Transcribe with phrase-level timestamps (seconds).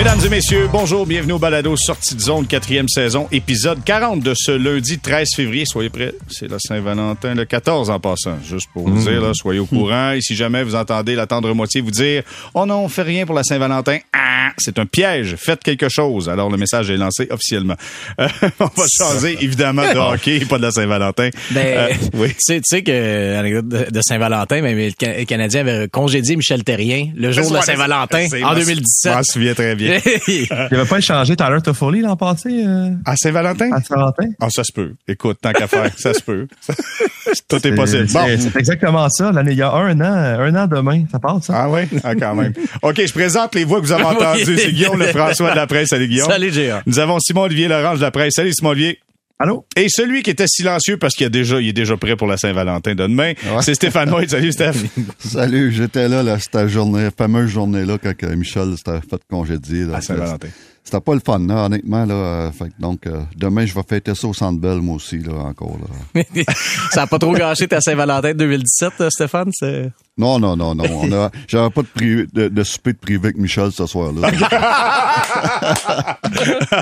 [0.00, 4.32] Mesdames et messieurs, bonjour, bienvenue au Balado Sortie de zone, quatrième saison, épisode 40 de
[4.34, 5.66] ce lundi 13 février.
[5.66, 9.60] Soyez prêts, c'est la Saint-Valentin, le 14 en passant, juste pour vous dire, là, soyez
[9.60, 10.12] au courant.
[10.12, 12.22] Et si jamais vous entendez la tendre moitié vous dire
[12.54, 16.28] «Oh non, on fait rien pour la Saint-Valentin ah, c'est un piège, faites quelque chose».
[16.30, 17.76] Alors le message est lancé officiellement.
[18.20, 18.26] Euh,
[18.60, 21.28] on va changer évidemment de hockey, pas de la Saint-Valentin.
[21.50, 22.28] Ben, Euh, oui.
[22.30, 26.36] tu sais, tu sais que, anecdote de Saint-Valentin, mais le Ca- les Canadiens avaient congédié
[26.36, 29.14] Michel Terrien le jour de la Saint-Valentin en Je 2017.
[29.14, 29.89] m'en souviens très bien.
[30.28, 33.70] Il avait pas échangé Tyler Toffoli l'an passé euh, À Saint-Valentin?
[33.72, 34.28] à Saint-Valentin?
[34.40, 34.94] Ah, ça se peut.
[35.08, 36.46] Écoute, tant qu'à faire, ça se peut.
[37.48, 38.08] Tout est possible.
[38.08, 38.26] C'est- Bon.
[38.52, 39.32] C'est exactement ça.
[39.32, 41.54] L'année, il y a un an, un an demain, ça passe, ça?
[41.64, 41.82] Ah oui?
[42.04, 42.52] Ah, quand même.
[42.82, 44.44] OK, je présente les voix que vous avez entendues.
[44.46, 44.58] Oui.
[44.58, 45.88] C'est Guillaume Lefrançois de la presse.
[45.88, 46.28] Salut, Guillaume.
[46.30, 46.80] Salut, Géant.
[46.86, 48.34] Nous avons Simon-Olivier Lorange de la presse.
[48.34, 48.98] Salut, Simon-Olivier.
[49.42, 49.64] Allô?
[49.74, 52.36] Et celui qui était silencieux parce qu'il a déjà, il est déjà prêt pour la
[52.36, 54.28] Saint-Valentin de demain, c'est Stéphane White.
[54.32, 54.74] Salut, Steph.
[55.18, 59.86] Salut, j'étais là, là cette journée, fameuse journée-là, quand Michel s'était fait congédier.
[59.86, 60.48] Là, À Saint-Valentin.
[60.84, 62.04] C'était pas le fun, là, honnêtement.
[62.04, 64.96] Là, euh, fait que donc, euh, demain, je vais fêter ça au Centre Bell, moi
[64.96, 65.78] aussi, là, encore.
[66.14, 66.22] Là.
[66.90, 69.50] ça a pas trop gâché ta Saint-Valentin de 2017, euh, Stéphane?
[69.52, 69.90] C'est...
[70.20, 70.84] Non, non, non, non.
[70.90, 74.30] On a, j'avais pas de, privé, de, de souper de privé avec Michel ce soir-là.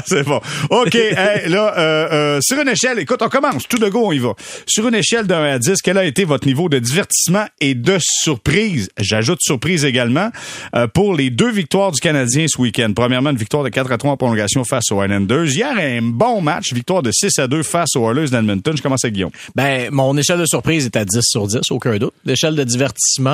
[0.07, 0.41] c'est bon.
[0.71, 0.95] OK.
[0.95, 3.69] hey, là, euh, euh, sur une échelle, écoute, on commence.
[3.69, 4.35] Tout de go, on y va.
[4.67, 7.75] Sur une échelle de 1 à 10, quel a été votre niveau de divertissement et
[7.75, 8.91] de surprise?
[8.99, 10.31] J'ajoute surprise également
[10.75, 12.93] euh, pour les deux victoires du Canadien ce week-end.
[12.95, 15.47] Premièrement, une victoire de 4 à 3 en prolongation face aux Islanders.
[15.47, 18.77] Hier, un bon match, victoire de 6 à 2 face aux Oilers d'Edmonton.
[18.77, 19.31] Je commence avec Guillaume.
[19.55, 22.15] Ben, mon échelle de surprise est à 10 sur 10, aucun doute.
[22.25, 23.28] L'échelle de divertissement,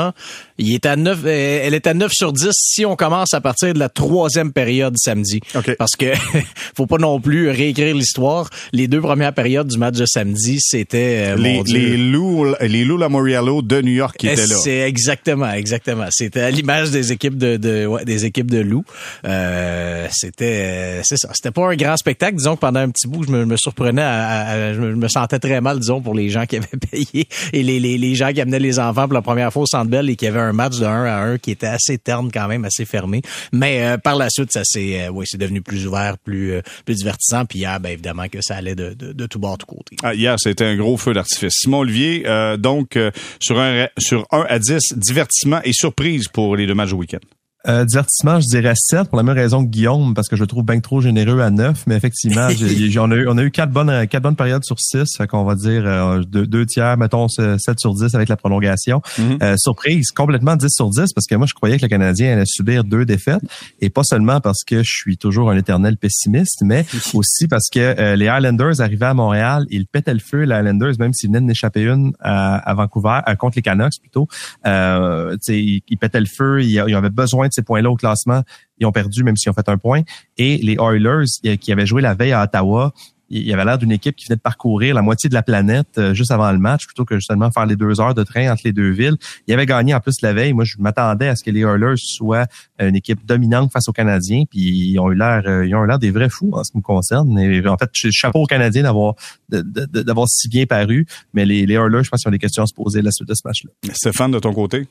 [0.58, 3.40] il est à 9, euh, elle est à 9 sur 10 si on commence à
[3.40, 5.40] partir de la troisième période samedi.
[5.54, 5.74] OK.
[5.76, 6.06] Parce que
[6.76, 8.48] faut pas non plus réécrire l'histoire.
[8.72, 12.96] Les deux premières périodes du match de samedi, c'était euh, Les, les Lou, les Lou
[12.96, 14.56] Lamoriello de New York qui étaient là.
[14.62, 16.06] C'est exactement, exactement.
[16.10, 18.84] C'était à l'image des équipes de, de ouais, des équipes de loups.
[19.24, 21.30] Euh, c'était, euh, c'est ça.
[21.34, 22.36] C'était pas un grand spectacle.
[22.36, 24.96] Disons que pendant un petit bout, je me, me surprenais, à, à- je me, je
[24.96, 28.14] me sentais très mal, disons, pour les gens qui avaient payé et les, les, les
[28.14, 30.52] gens qui amenaient les enfants pour la première fois au Centre Et qui avaient un
[30.52, 33.22] match de 1 à 1 qui était assez terne quand même, assez fermé.
[33.52, 36.62] Mais euh, par la suite, ça s'est, euh, oui, c'est devenu plus ouvert, plus, euh,
[36.84, 37.44] plus divertissant.
[37.44, 39.96] Puis hier, ben évidemment que ça allait de, de, de tout bord, tout côté.
[40.02, 41.54] Ah, hier, c'était un gros feu d'artifice.
[41.60, 46.56] Simon Olivier, euh, donc, euh, sur, un, sur 1 à 10, divertissement et surprise pour
[46.56, 47.18] les deux matchs au week-end.
[47.66, 50.46] Euh, divertissement, je dirais 7 pour la même raison que Guillaume, parce que je le
[50.46, 52.48] trouve bien trop généreux à 9, mais effectivement,
[52.98, 55.44] on, a eu, on a eu quatre bonnes, quatre bonnes périodes sur 6, fait qu'on
[55.44, 59.00] va dire euh, deux, deux tiers, mettons 7 sur 10 avec la prolongation.
[59.18, 59.38] Mhm.
[59.42, 62.44] Euh, surprise, complètement 10 sur 10, parce que moi, je croyais que le Canadien allait
[62.44, 63.42] subir deux défaites,
[63.80, 67.80] et pas seulement parce que je suis toujours un éternel pessimiste, mais aussi parce que
[67.80, 71.40] euh, les Highlanders arrivaient à Montréal, ils pétaient le feu, les Highlanders, même s'ils venaient
[71.40, 74.28] de n'échapper une à, à Vancouver, euh, contre les Canucks plutôt.
[74.66, 78.42] Euh, ils, ils pétaient le feu, ils, ils avaient besoin de ces points-là au classement.
[78.78, 80.02] Ils ont perdu, même s'ils ont fait un point.
[80.36, 82.92] Et les Oilers, euh, qui avaient joué la veille à Ottawa,
[83.30, 85.96] il y avait l'air d'une équipe qui venait de parcourir la moitié de la planète
[85.96, 88.62] euh, juste avant le match, plutôt que justement faire les deux heures de train entre
[88.66, 89.16] les deux villes.
[89.46, 90.52] Ils avaient gagné en plus la veille.
[90.52, 92.46] Moi, je m'attendais à ce que les Oilers soient
[92.78, 95.98] une équipe dominante face aux Canadiens, puis ils ont eu l'air, euh, ils ont l'air
[95.98, 97.30] des vrais fous en ce qui me concerne.
[97.66, 99.14] En fait, ch- chapeau aux Canadiens d'avoir
[99.48, 102.66] d'avoir si bien paru, mais les, les Oilers, je pense qu'ils ont des questions à
[102.66, 103.70] se poser à la suite de ce match-là.
[103.94, 104.86] Stéphane, de ton côté?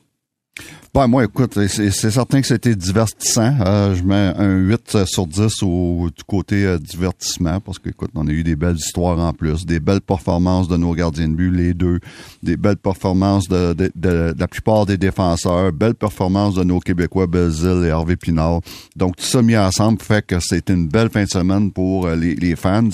[0.94, 3.52] Ben, moi, écoute, c'est, certain que c'était divertissant.
[3.66, 8.12] Euh, je mets un 8 sur 10 au, du côté euh, divertissement parce que, écoute,
[8.14, 11.34] on a eu des belles histoires en plus, des belles performances de nos gardiens de
[11.34, 11.98] but, les deux,
[12.44, 13.74] des belles performances de,
[14.38, 18.60] la plupart des défenseurs, belles performances de nos Québécois, Belzile et Hervé Pinard.
[18.94, 22.14] Donc, tout ça mis ensemble fait que c'était une belle fin de semaine pour euh,
[22.14, 22.88] les, fans.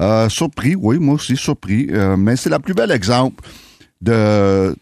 [0.00, 3.44] Euh, surpris, oui, moi aussi surpris, euh, mais c'est la plus belle exemple
[4.00, 4.74] de,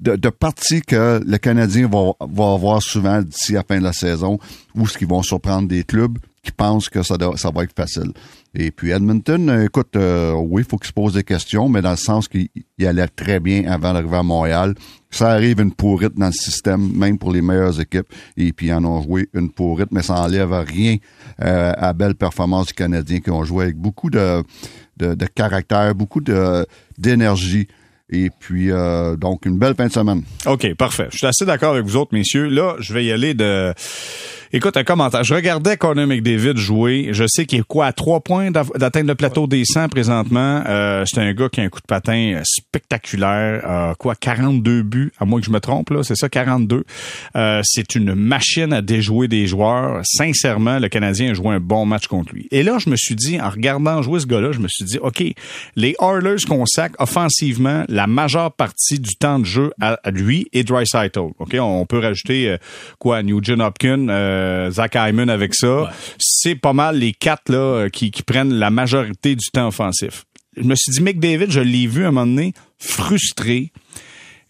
[0.00, 3.92] de, de, parties que le Canadien va, va avoir souvent d'ici la fin de la
[3.92, 4.38] saison,
[4.74, 8.12] où ce qu'ils vont surprendre des clubs qui pensent que ça, ça va être facile.
[8.54, 11.92] Et puis Edmonton, écoute, euh, oui, il faut qu'ils se posent des questions, mais dans
[11.92, 12.48] le sens qu'il
[12.78, 14.74] il allait très bien avant d'arriver à Montréal.
[15.10, 18.06] Ça arrive une pourrite dans le système, même pour les meilleures équipes.
[18.36, 20.96] Et puis ils en ont joué une pourrite, mais ça enlève rien
[21.42, 24.42] euh, à belle performance du Canadien qui ont joué avec beaucoup de,
[24.98, 26.20] de, de caractère, beaucoup
[26.98, 27.68] d'énergie.
[28.10, 30.22] Et puis, euh, donc, une belle fin de semaine.
[30.46, 31.08] OK, parfait.
[31.10, 32.46] Je suis assez d'accord avec vous autres, messieurs.
[32.48, 33.72] Là, je vais y aller de...
[34.56, 35.24] Écoute, un commentaire.
[35.24, 37.08] Je regardais Connor McDavid jouer.
[37.10, 40.62] Je sais qu'il est quoi, à trois points d'atteindre le plateau des 100 présentement.
[40.68, 43.64] Euh, c'est un gars qui a un coup de patin spectaculaire.
[43.68, 46.04] Euh, quoi, 42 buts, à moins que je me trompe, là.
[46.04, 46.84] C'est ça, 42.
[47.34, 50.02] Euh, c'est une machine à déjouer des joueurs.
[50.04, 52.46] Sincèrement, le Canadien a joué un bon match contre lui.
[52.52, 54.98] Et là, je me suis dit, en regardant jouer ce gars-là, je me suis dit,
[54.98, 55.20] OK,
[55.74, 61.18] les Oilers consacrent offensivement la majeure partie du temps de jeu à, lui et Dreisaitl.
[61.40, 62.56] OK, on peut rajouter, euh,
[63.00, 64.06] quoi, Nugent Hopkins,
[64.44, 65.90] euh, Zach Hyman avec ça.
[66.18, 70.24] C'est pas mal les quatre là euh, qui, qui prennent la majorité du temps offensif.
[70.56, 73.72] Je me suis dit, McDavid, je l'ai vu à un moment donné frustré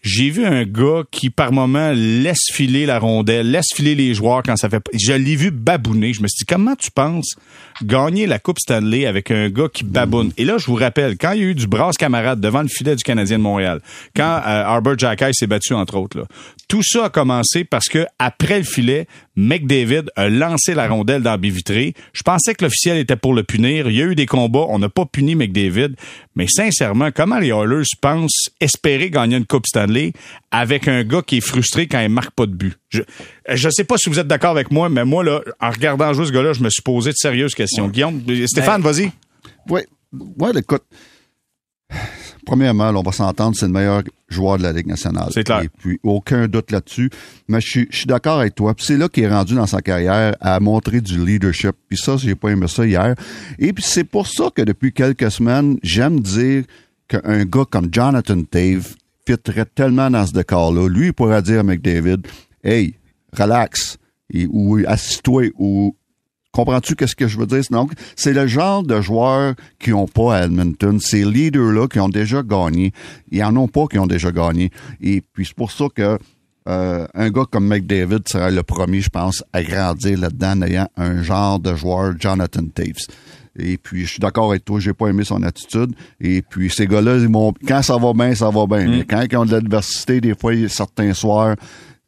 [0.05, 4.43] j'ai vu un gars qui, par moment, laisse filer la rondelle, laisse filer les joueurs
[4.43, 4.79] quand ça fait...
[4.93, 6.13] Je l'ai vu babouner.
[6.13, 7.35] Je me suis dit, comment tu penses
[7.81, 10.31] gagner la Coupe Stanley avec un gars qui baboune?
[10.37, 12.67] Et là, je vous rappelle, quand il y a eu du brasse camarade devant le
[12.67, 13.81] filet du Canadien de Montréal,
[14.15, 16.25] quand euh, Arbor Jackay s'est battu, entre autres, là,
[16.67, 21.37] tout ça a commencé parce que après le filet, McDavid a lancé la rondelle dans
[21.37, 21.93] Bivitré.
[22.13, 23.89] Je pensais que l'officiel était pour le punir.
[23.89, 24.65] Il y a eu des combats.
[24.69, 25.95] On n'a pas puni McDavid.
[26.35, 29.94] Mais sincèrement, comment les Oilers pensent espérer gagner une Coupe Stanley
[30.51, 32.77] avec un gars qui est frustré quand il marque pas de but?
[32.89, 36.13] Je ne sais pas si vous êtes d'accord avec moi, mais moi, là, en regardant
[36.13, 37.87] jouer ce gars-là, je me suis posé de sérieuses questions.
[37.87, 39.11] Guillaume, Stéphane, ben, vas-y.
[39.69, 39.81] Oui.
[40.39, 40.83] Ouais, écoute
[42.45, 45.29] premièrement, on va s'entendre, c'est le meilleur joueur de la Ligue nationale.
[45.33, 45.63] C'est clair.
[45.63, 47.09] Et puis, aucun doute là-dessus.
[47.47, 48.73] Mais je suis, je suis d'accord avec toi.
[48.73, 51.75] Puis c'est là qu'il est rendu dans sa carrière à montrer du leadership.
[51.89, 53.15] Puis ça, j'ai pas aimé ça hier.
[53.59, 56.63] Et puis c'est pour ça que depuis quelques semaines, j'aime dire
[57.07, 58.95] qu'un gars comme Jonathan Tave
[59.27, 60.87] fitterait tellement dans ce décor-là.
[60.87, 62.21] Lui, il pourrait dire à McDavid,
[62.63, 62.95] hey,
[63.33, 63.97] relax,
[64.49, 65.95] ou assis-toi, ou
[66.55, 67.63] Comprends-tu qu'est-ce que je veux dire?
[67.69, 71.01] Donc, c'est le genre de joueurs qui n'ont pas à Edmonton.
[71.01, 72.93] Ces leaders-là qui ont déjà gagné.
[73.29, 74.71] Il y en ont pas qui ont déjà gagné.
[75.01, 76.17] Et puis, c'est pour ça que
[76.69, 80.87] euh, un gars comme McDavid sera le premier, je pense, à grandir là-dedans en ayant
[80.95, 83.05] un genre de joueur, Jonathan Taves.
[83.57, 85.95] Et puis, je suis d'accord avec toi, j'ai pas aimé son attitude.
[86.19, 87.17] Et puis, ces gars-là,
[87.67, 88.87] quand ça va bien, ça va bien.
[88.87, 88.91] Mm.
[88.91, 91.55] Mais quand ils ont de l'adversité, des fois, certains soirs,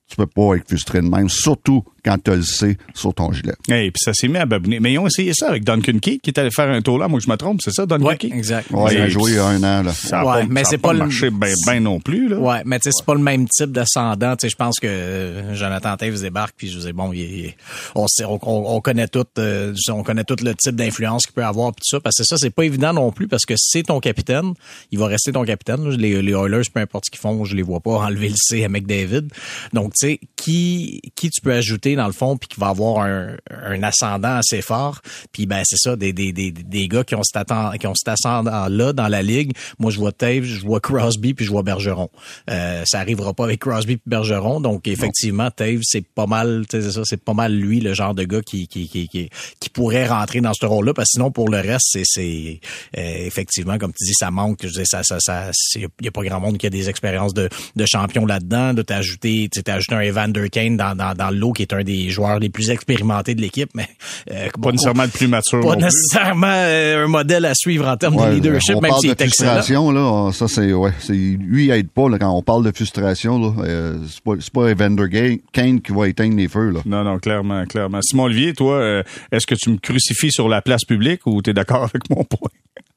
[0.07, 3.53] tu peux pas être frustré de même, surtout quand tu le sais sur ton gilet.
[3.67, 4.79] Et puis ça s'est mis à babouner.
[4.79, 7.07] Mais ils ont essayé ça avec Duncan Key, qui est allé faire un tour là.
[7.07, 8.29] Moi, je me trompe, c'est ça, Duncan ouais, Key?
[8.33, 8.71] exact.
[8.71, 9.91] Ouais, il a joué un an, là.
[9.91, 12.37] Ça ouais, pas, mais c'est pas, pas marché bien ben non plus, là.
[12.37, 14.35] Ouais, mais tu sais, c'est pas le même type d'ascendant.
[14.37, 17.53] Tu sais, je pense que euh, Jonathan Taves débarque, puis je vous dis, bon, il,
[17.95, 21.43] on, sait, on, on, connaît tout, euh, on connaît tout le type d'influence qu'il peut
[21.43, 21.99] avoir, puis tout ça.
[21.99, 24.53] Parce que ça, c'est pas évident non plus, parce que c'est ton capitaine.
[24.91, 25.89] Il va rester ton capitaine.
[25.89, 28.63] Les, les Oilers, peu importe ce qu'ils font, je les vois pas enlever le C
[28.63, 29.27] à McDavid.
[29.73, 33.05] Donc, tu sais, qui, qui tu peux ajouter, dans le fond, puis qui va avoir
[33.05, 35.01] un, un ascendant assez fort.
[35.31, 37.37] Puis ben c'est ça, des, des, des, des gars qui ont cet,
[37.79, 39.51] qui ont cet ascendant-là dans la ligue.
[39.79, 42.09] Moi, je vois Tave, je vois Crosby, puis je vois Bergeron.
[42.49, 44.61] Euh, ça arrivera pas avec Crosby et Bergeron.
[44.61, 48.23] Donc, effectivement, Tave, c'est pas mal, c'est ça, c'est pas mal lui, le genre de
[48.23, 49.29] gars qui, qui, qui, qui,
[49.59, 50.93] qui pourrait rentrer dans ce rôle-là.
[50.93, 52.59] Parce que sinon, pour le reste, c'est, c'est
[52.97, 54.59] euh, effectivement, comme tu dis, ça manque.
[54.63, 57.33] Je dis, ça, ça, ça, il y a pas grand monde qui a des expériences
[57.33, 58.73] de, de champion là-dedans.
[58.73, 62.09] De t'ajouter, tu ajouté un Evander Kane dans, dans, dans l'eau qui est un des
[62.09, 63.87] joueurs les plus expérimenté de l'équipe, mais
[64.31, 65.61] euh, pas nécessairement le plus mature.
[65.61, 69.91] Pas nécessairement euh, un modèle à suivre en termes de leadership, même s'il est frustration,
[69.91, 73.39] là, ça c'est ouais, c'est lui il aide pas là, quand on parle de frustration
[73.39, 76.81] là, euh, c'est pas c'est pas Evander Kane qui va éteindre les feux là.
[76.85, 78.01] Non non, clairement, clairement.
[78.01, 81.51] Simon Olivier, toi, euh, est-ce que tu me crucifies sur la place publique ou tu
[81.51, 82.49] es d'accord avec mon point?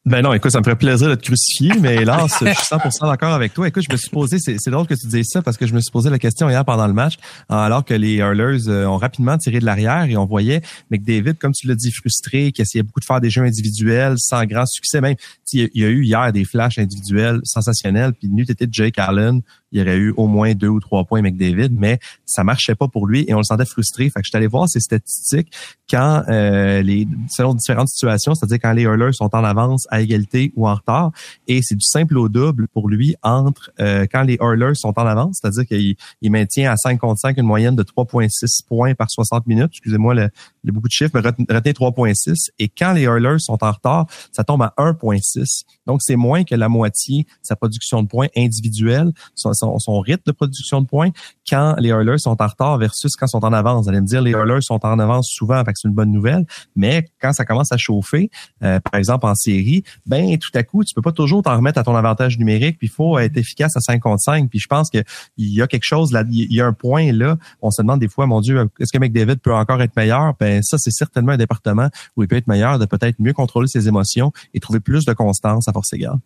[0.06, 3.06] Ben non, écoute, ça me ferait plaisir de te crucifier, mais hélas, je suis 100%
[3.06, 3.68] d'accord avec toi.
[3.68, 5.80] Écoute, je me suis posé, c'est, drôle que tu dises ça parce que je me
[5.80, 7.18] suis posé la question hier pendant le match,
[7.50, 11.52] alors que les Hurlers euh, ont rapidement tiré de l'arrière et on voyait McDavid, comme
[11.52, 15.02] tu l'as dit, frustré, qu'il essayait beaucoup de faire des jeux individuels sans grand succès.
[15.02, 15.16] Même,
[15.52, 19.42] il y a eu hier des flashs individuels sensationnels, puis nu était Jake Allen,
[19.72, 22.88] il y aurait eu au moins deux ou trois points McDavid, mais ça marchait pas
[22.88, 24.10] pour lui et on le sentait frustré.
[24.10, 25.52] Fait que je suis allé voir ces statistiques
[25.90, 30.52] quand euh, les selon différentes situations, c'est-à-dire quand les Hurlers sont en avance, à égalité
[30.56, 31.12] ou en retard,
[31.46, 35.06] et c'est du simple au double pour lui entre euh, quand les Hurlers sont en
[35.06, 39.10] avance, c'est-à-dire qu'il il maintient à 5 contre 5 une moyenne de 3,6 points par
[39.10, 39.70] 60 minutes.
[39.72, 40.28] Excusez-moi le,
[40.64, 42.50] le, beaucoup de chiffres, mais retenez 3,6.
[42.58, 45.64] Et quand les Hurlers sont en retard, ça tombe à 1,6.
[45.86, 49.12] Donc c'est moins que la moitié de sa production de points individuelle
[49.60, 51.10] son rythme de production de points
[51.48, 53.84] quand les Oilers sont en retard versus quand ils sont en avance.
[53.84, 56.12] Vous allez me dire, les Oilers sont en avance souvent, fait que c'est une bonne
[56.12, 56.46] nouvelle.
[56.76, 58.30] Mais quand ça commence à chauffer,
[58.62, 61.78] euh, par exemple en série, ben tout à coup, tu peux pas toujours t'en remettre
[61.78, 62.78] à ton avantage numérique.
[62.78, 64.48] Puis il faut être efficace à 5 contre 5.
[64.48, 65.04] Puis je pense qu'il
[65.38, 67.36] y a quelque chose là, il y a un point là.
[67.62, 70.34] On se demande des fois, mon Dieu, est-ce que McDavid peut encore être meilleur?
[70.38, 73.68] Ben ça, c'est certainement un département où il peut être meilleur, de peut-être mieux contrôler
[73.68, 76.18] ses émotions et trouver plus de constance à force égale.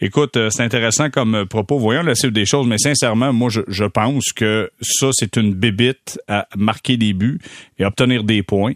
[0.00, 1.78] Écoute, euh, c'est intéressant comme euh, propos.
[1.78, 6.46] Voyons la suite des choses, sincèrement, moi, je, pense que ça, c'est une bébite à
[6.56, 7.38] marquer des buts
[7.78, 8.74] et obtenir des points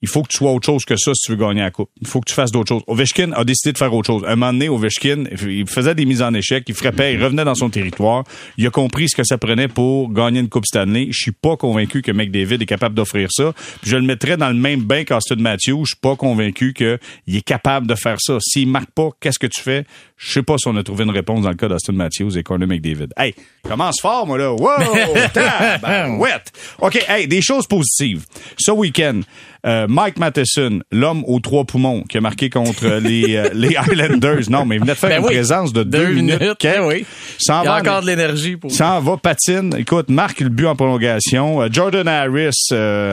[0.00, 1.90] il faut que tu sois autre chose que ça si tu veux gagner la coupe.
[2.00, 2.82] Il faut que tu fasses d'autres choses.
[2.86, 4.22] Ovechkin a décidé de faire autre chose.
[4.26, 7.56] Un moment donné, Ovechkin, il faisait des mises en échec, il frappait, il revenait dans
[7.56, 8.24] son territoire.
[8.56, 11.08] Il a compris ce que ça prenait pour gagner une coupe Stanley.
[11.10, 13.52] Je suis pas convaincu que McDavid est capable d'offrir ça.
[13.82, 15.84] je le mettrais dans le même bain qu'Austin Matthews.
[15.84, 18.38] Je suis pas convaincu qu'il est capable de faire ça.
[18.40, 19.84] S'il marque pas, qu'est-ce que tu fais?
[20.18, 22.42] Je sais pas si on a trouvé une réponse dans le cas d'Austin Matthews et
[22.42, 23.08] Corner McDavid.
[23.16, 24.52] Hey, commence fort, moi, là.
[24.52, 26.18] Wow!
[26.18, 26.30] ouais.
[26.80, 28.24] OK, hey, des choses positives.
[28.58, 29.20] Ce week-end,
[29.66, 34.50] euh, Mike Matheson, l'homme aux trois poumons qui a marqué contre les, euh, les Islanders.
[34.50, 36.38] Non, mais il venait de faire ben une présence de deux, minutes.
[36.62, 37.04] Ben oui.
[37.40, 39.74] il y a encore de l'énergie pour Ça va, patine.
[39.78, 41.62] Écoute, marque le but en prolongation.
[41.62, 42.70] Euh, Jordan Harris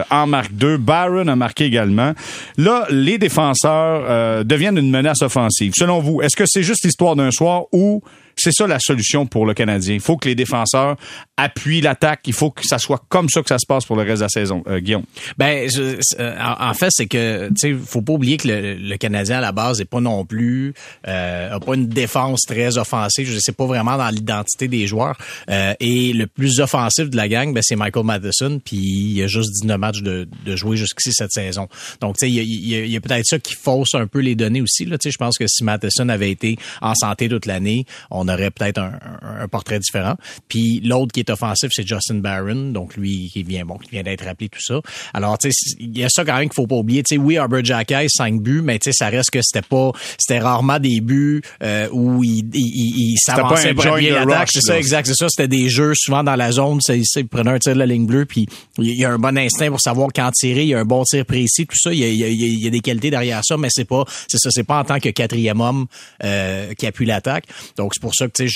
[0.09, 0.77] en marque deux.
[0.77, 2.13] Byron a marqué également.
[2.57, 5.74] Là, les défenseurs deviennent une menace offensive.
[5.75, 8.01] Selon vous, est-ce que c'est juste l'histoire d'un soir ou
[8.38, 9.96] c'est ça la solution pour le Canadien.
[9.96, 10.96] Il faut que les défenseurs
[11.38, 12.22] appuient l'attaque.
[12.27, 14.24] Il faut que ça soit comme ça que ça se passe pour le reste de
[14.24, 14.63] la saison.
[14.68, 15.04] Euh, Guillaume.
[15.38, 19.42] Ben, euh, en, fait, c'est que tu sais, faut pas oublier que le, Canadien à
[19.42, 20.74] la base est pas non plus
[21.08, 23.30] euh, a pas une défense très offensive.
[23.30, 25.18] Je sais pas vraiment dans l'identité des joueurs.
[25.50, 28.60] Euh, et le plus offensif de la gang, ben, c'est Michael Madison.
[28.63, 31.68] Puis il a juste 19 matchs de, de jouer jusqu'ici cette saison.
[32.01, 34.36] Donc tu sais, il y a, y a, peut-être ça qui fausse un peu les
[34.36, 34.86] données aussi.
[34.86, 38.34] Tu sais, je pense que si Madison avait été en santé toute l'année, on on
[38.34, 40.15] aurait peut-être un, portrait différent.
[40.48, 44.03] Puis l'autre qui est offensif, c'est Justin Barron, donc lui qui vient bon, qui vient
[44.03, 44.82] d'être rappelé tout ça.
[45.13, 47.03] Alors tu sais, il y a ça quand même qu'il faut pas oublier.
[47.03, 49.91] Tu sais, oui, Arbor Jackay, 5 buts, mais tu sais, ça reste que c'était pas,
[50.17, 54.50] c'était rarement des buts euh, où il, il, il s'avançait pour l'attaque.
[54.51, 55.08] C'est ça, exact.
[55.08, 55.29] C'est ça.
[55.29, 56.79] C'était des jeux souvent dans la zone.
[56.82, 59.38] C'est, il prenait un tir de la ligne bleue, puis il y a un bon
[59.38, 60.63] instinct pour savoir quand tirer.
[60.63, 61.94] Il y a un bon tir précis, tout ça.
[61.94, 64.50] Il y a, il y a, des qualités derrière ça, mais c'est pas, c'est ça,
[64.51, 65.86] c'est pas en tant que quatrième homme
[66.24, 67.46] euh, qui appuie l'attaque.
[67.77, 68.50] Donc c'est pour ça tu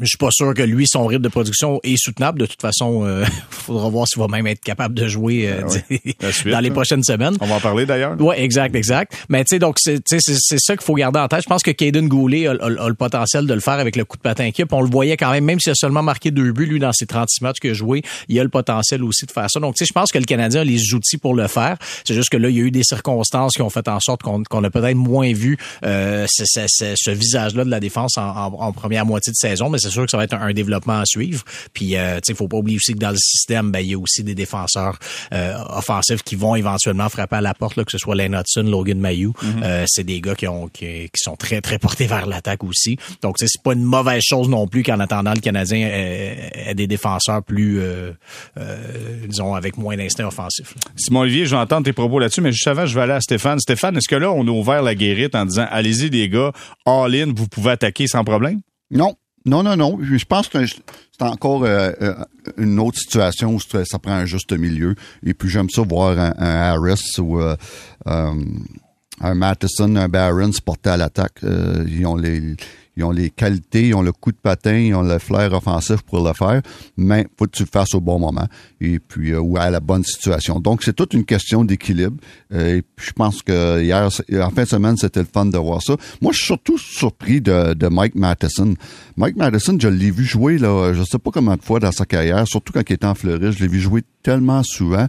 [0.00, 2.40] je suis pas sûr que lui, son rythme de production est soutenable.
[2.40, 5.62] De toute façon, il euh, faudra voir s'il va même être capable de jouer euh,
[5.90, 7.36] ben dans les prochaines semaines.
[7.40, 8.16] On va en parler d'ailleurs.
[8.18, 9.12] Oui, exact, exact.
[9.28, 11.42] Mais tu sais, donc c'est ça qu'il faut garder en tête.
[11.42, 14.22] Je pense que Caden Goulet a, le potentiel de le faire avec le coup de
[14.22, 14.72] patin équipe.
[14.72, 17.06] On le voyait quand même, même s'il a seulement marqué deux buts, lui, dans ses
[17.06, 19.60] 36 matchs qu'il a joué, il a le potentiel aussi de faire ça.
[19.60, 21.76] Donc, tu sais, je pense que le Canadien a les outils pour le faire.
[22.04, 24.22] C'est juste que là, il y a eu des circonstances qui ont fait en sorte
[24.22, 29.04] qu'on a peut-être moins vu euh, ce, ce visage-là de la défense en, en, première
[29.04, 29.68] moitié de saison.
[29.68, 31.44] Mais c'est sûr que ça va être un, développement à suivre.
[31.72, 33.94] Puis, euh, tu sais, faut pas oublier aussi que dans le système, ben, il y
[33.94, 34.98] a aussi des défenseurs
[35.32, 38.62] euh, offensifs qui vont éventuellement frapper à la porte, là, que ce soit Lane Hudson,
[38.62, 39.32] Logan Mayou.
[39.42, 39.62] Mhm.
[39.62, 42.98] euh, c'est des gars qui ont qui, sont très très portés vers l'attaque aussi.
[43.22, 47.42] Donc, c'est pas une mauvaise chose non plus qu'en attendant le Canadien ait, des défenseurs
[47.42, 48.12] plus, euh,
[48.58, 50.74] euh, disons, avec moins d'instinct offensif.
[50.96, 53.20] Simon Olivier, je vais entendre tes propos là-dessus, mais juste avant, je vais aller à
[53.20, 53.58] Stéphane.
[53.58, 56.52] Stéphane, est-ce que là, on a ouvert la guérite en disant, allez-y les gars,
[56.86, 58.60] all in, vous pouvez attaquer sans problème?
[58.90, 59.14] Non,
[59.46, 59.98] non, non, non.
[60.02, 60.82] Je pense que c'est
[61.20, 62.14] encore euh, euh,
[62.58, 64.94] une autre situation où ça prend un juste milieu.
[65.24, 67.56] Et puis j'aime ça voir un, Harris ou euh,
[68.04, 71.40] un Matheson, un Barron se porter à l'attaque.
[71.42, 72.56] ils ont les
[72.96, 76.02] ils ont les qualités, ils ont le coup de patin, ils ont le flair offensif
[76.02, 76.62] pour le faire,
[76.96, 78.46] mais faut que tu le fasses au bon moment
[78.80, 80.60] et puis euh, ou à la bonne situation.
[80.60, 82.16] Donc c'est toute une question d'équilibre.
[82.52, 84.08] Euh, et puis, je pense que hier,
[84.42, 85.96] en fin de semaine, c'était le fun de voir ça.
[86.20, 88.74] Moi, je suis surtout surpris de, Mike Matheson.
[89.16, 92.06] Mike Matheson, je l'ai vu jouer là, je sais pas combien de fois dans sa
[92.06, 95.06] carrière, surtout quand il était en Floride, je l'ai vu jouer tellement souvent.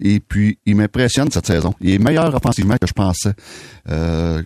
[0.00, 1.74] Et puis, il m'impressionne cette saison.
[1.80, 3.32] Il est meilleur offensivement que je pensais.
[3.88, 4.42] Euh,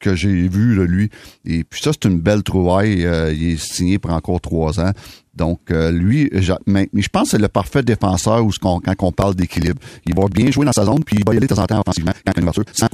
[0.00, 1.10] que, j'ai vu de lui.
[1.44, 3.06] Et puis ça, c'est une belle trouvaille.
[3.06, 4.92] Euh, il est signé pour encore trois ans.
[5.34, 9.12] Donc, euh, lui, je, mais, je pense que c'est le parfait défenseur où quand on
[9.12, 9.80] parle d'équilibre.
[10.06, 11.66] Il va bien jouer dans sa zone, puis il va y aller de temps en
[11.66, 12.88] temps offensivement quand il a une ouverture, sans.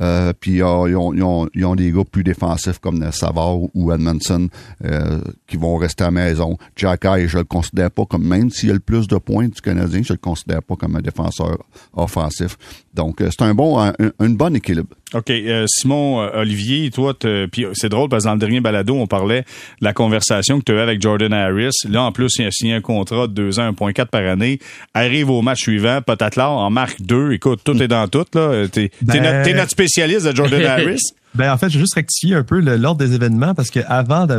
[0.00, 4.48] Euh, puis ils ont, ils, ont, des gars plus défensifs comme Savard ou Edmondson
[4.84, 6.56] euh, qui vont rester à la maison.
[6.76, 10.02] Jack je le considère pas comme, même s'il a le plus de points du Canadien,
[10.02, 11.58] je le considère pas comme un défenseur
[11.94, 12.56] offensif.
[12.94, 13.94] Donc, euh, c'est un bon, un,
[14.30, 14.88] bonne équilibre.
[15.14, 15.30] OK.
[15.30, 19.06] Euh, Simon, euh, Olivier, toi, puis c'est drôle parce que dans le dernier balado, on
[19.22, 21.70] parlait de la conversation que tu avais avec Jordan Harris.
[21.88, 24.58] Là, en plus, il a signé un contrat de 2 ans, 1.4 par année.
[24.94, 27.32] Arrive au match suivant, Potatlar en marque 2.
[27.32, 28.24] Écoute, tout est dans tout.
[28.34, 28.66] là.
[28.68, 29.22] T'es, ben...
[29.54, 31.00] notre, spécialiste de Jordan Harris.
[31.34, 34.26] Ben en fait, je vais juste rectifier un peu l'ordre des événements parce que avant
[34.26, 34.38] de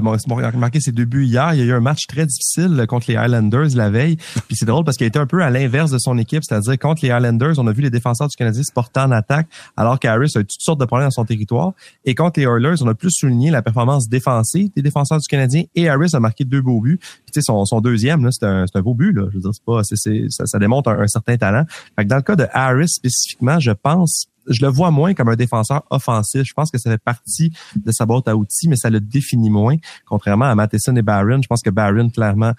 [0.57, 3.69] marquer ses débuts hier, il y a eu un match très difficile contre les Highlanders
[3.73, 4.17] la veille.
[4.47, 7.03] Puis c'est drôle parce qu'il était un peu à l'inverse de son équipe, c'est-à-dire contre
[7.03, 10.33] les Highlanders, on a vu les défenseurs du Canadien se porter en attaque alors qu'Harris
[10.35, 11.73] a eu toutes sortes de problèmes dans son territoire.
[12.05, 15.63] Et contre les Oilers, on a plus souligné la performance défensive des défenseurs du Canadien
[15.73, 17.00] et Harris a marqué deux beaux buts.
[17.00, 19.23] Puis tu sais son, son deuxième c'est un, un beau but là.
[19.31, 21.65] Je veux dire, c'est pas, ça, ça démontre un, un certain talent.
[21.95, 25.29] Fait que dans le cas de Harris spécifiquement, je pense je le vois moins comme
[25.29, 26.43] un défenseur offensif.
[26.43, 29.50] Je pense que ça fait partie de sa boîte à outils, mais ça le définit
[29.50, 29.75] moins.
[30.05, 32.53] Contrairement à Matheson et Barron, je pense que Barron, clairement,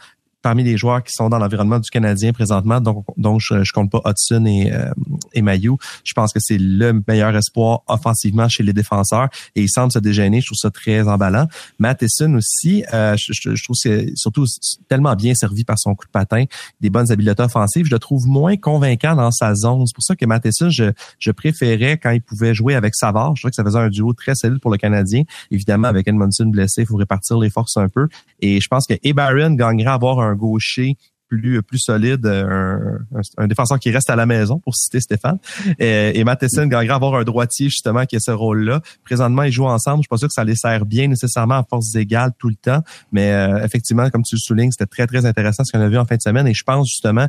[0.45, 3.91] parmi les joueurs qui sont dans l'environnement du Canadien présentement, donc, donc je, je compte
[3.91, 4.91] pas Hudson et, euh,
[5.33, 5.79] et Mayou.
[6.05, 9.99] Je pense que c'est le meilleur espoir offensivement chez les défenseurs et il semble se
[9.99, 10.43] dégainer.
[10.43, 11.49] Je trouve ça très emballant.
[11.79, 14.45] Matheson aussi, euh, je, je, trouve c'est surtout
[14.87, 16.45] tellement bien servi par son coup de patin,
[16.79, 17.87] des bonnes habiletés offensives.
[17.87, 19.87] Je le trouve moins convaincant dans sa zone.
[19.87, 23.35] C'est pour ça que Matheson, je, je préférais quand il pouvait jouer avec Savard.
[23.35, 25.23] Je trouvais que ça faisait un duo très solide pour le Canadien.
[25.51, 28.09] Évidemment, avec Edmondson blessé, il faut répartir les forces un peu.
[28.43, 30.97] Et je pense que Ebaron gagnerait à avoir un gaucher
[31.29, 32.99] plus plus solide, un,
[33.39, 35.39] un, défenseur qui reste à la maison, pour citer Stéphane.
[35.79, 38.81] Et, et Matheson gagnerait avoir un droitier, justement, qui a ce rôle-là.
[39.05, 39.99] Présentement, ils jouent ensemble.
[39.99, 42.57] Je suis pas sûr que ça les sert bien nécessairement à force égales tout le
[42.57, 42.83] temps.
[43.13, 45.99] Mais euh, effectivement, comme tu le soulignes, c'était très, très intéressant ce qu'on a vu
[45.99, 46.47] en fin de semaine.
[46.47, 47.29] Et je pense justement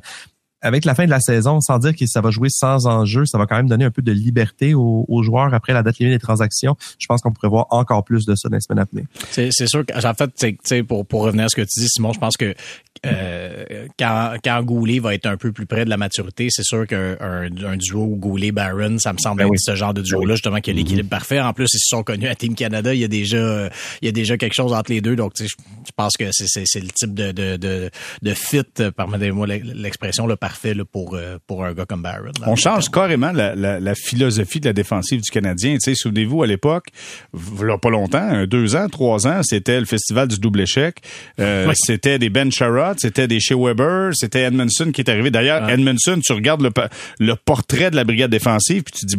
[0.65, 3.37] avec la fin de la saison, sans dire que ça va jouer sans enjeu, ça
[3.37, 6.19] va quand même donner un peu de liberté aux, joueurs après la date limite des
[6.19, 6.75] transactions.
[6.99, 9.05] Je pense qu'on pourrait voir encore plus de ça dans les semaines à venir.
[9.29, 12.35] C'est sûr qu'en fait, pour, pour revenir à ce que tu dis, Simon, je pense
[12.35, 12.55] que
[13.05, 16.87] euh, quand, quand Goulet va être un peu plus près de la maturité, c'est sûr
[16.87, 20.59] qu'un un, duo Goulet-Barron, ça me semble ben être ce genre de ben duo-là, justement,
[20.59, 21.09] qui a l'équilibre mm-hmm.
[21.09, 21.39] parfait.
[21.39, 23.69] En plus, ils se sont connus à Team Canada, il y a déjà,
[24.01, 25.15] il y a déjà quelque chose entre les deux.
[25.15, 27.91] Donc, je, je pense que c'est le type de, de, de,
[28.21, 28.63] de fit,
[28.95, 32.31] permettez-moi l'expression, le parfait là, pour, pour un gars comme Barron.
[32.45, 35.77] On change carrément la, la, la, philosophie de la défensive du Canadien.
[35.79, 36.87] Souvenez-vous, à l'époque,
[37.33, 40.97] il pas longtemps, deux ans, trois ans, c'était le festival du double échec.
[41.39, 45.31] Euh, C'était des Ben Sherrod, c'était des Shea Weber, c'était Edmondson qui est arrivé.
[45.31, 46.71] D'ailleurs, Edmondson, tu regardes le,
[47.19, 49.17] le portrait de la brigade défensive, puis tu dis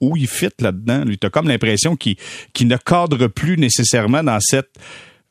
[0.00, 1.04] où il fit là-dedans.
[1.04, 2.16] Lui, t'as comme l'impression qu'il
[2.52, 4.70] qu'il ne cadre plus nécessairement dans cette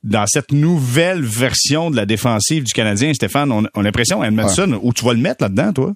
[0.04, 4.92] dans cette nouvelle version de la défensive du Canadien, Stéphane, on, a l'impression, Edmondson, où
[4.94, 5.94] tu vas le mettre là-dedans, toi?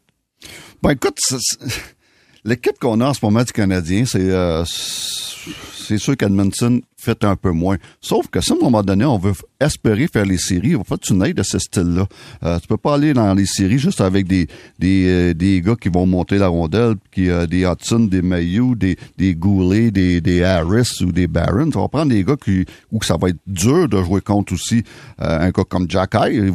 [0.82, 1.18] Ben écoute,
[2.46, 7.36] l'équipe qu'on a en ce moment du Canadien, c'est euh, c'est sûr qu'Edmondson fait un
[7.36, 7.78] peu moins.
[8.02, 10.84] Sauf que si à un moment donné, on veut espérer faire les séries, il va
[10.84, 12.06] falloir que tu n'ailles de ce style-là.
[12.44, 15.76] Euh, tu peux pas aller dans les séries juste avec des des, euh, des gars
[15.80, 20.22] qui vont monter la rondelle, qui euh, des Hudson, des Mayou, des des Goulet, des,
[20.22, 21.70] des Harris ou des Barron.
[21.70, 24.84] Tu vas prendre des gars qui où ça va être dur de jouer contre aussi
[25.22, 26.54] euh, un gars comme Jack High.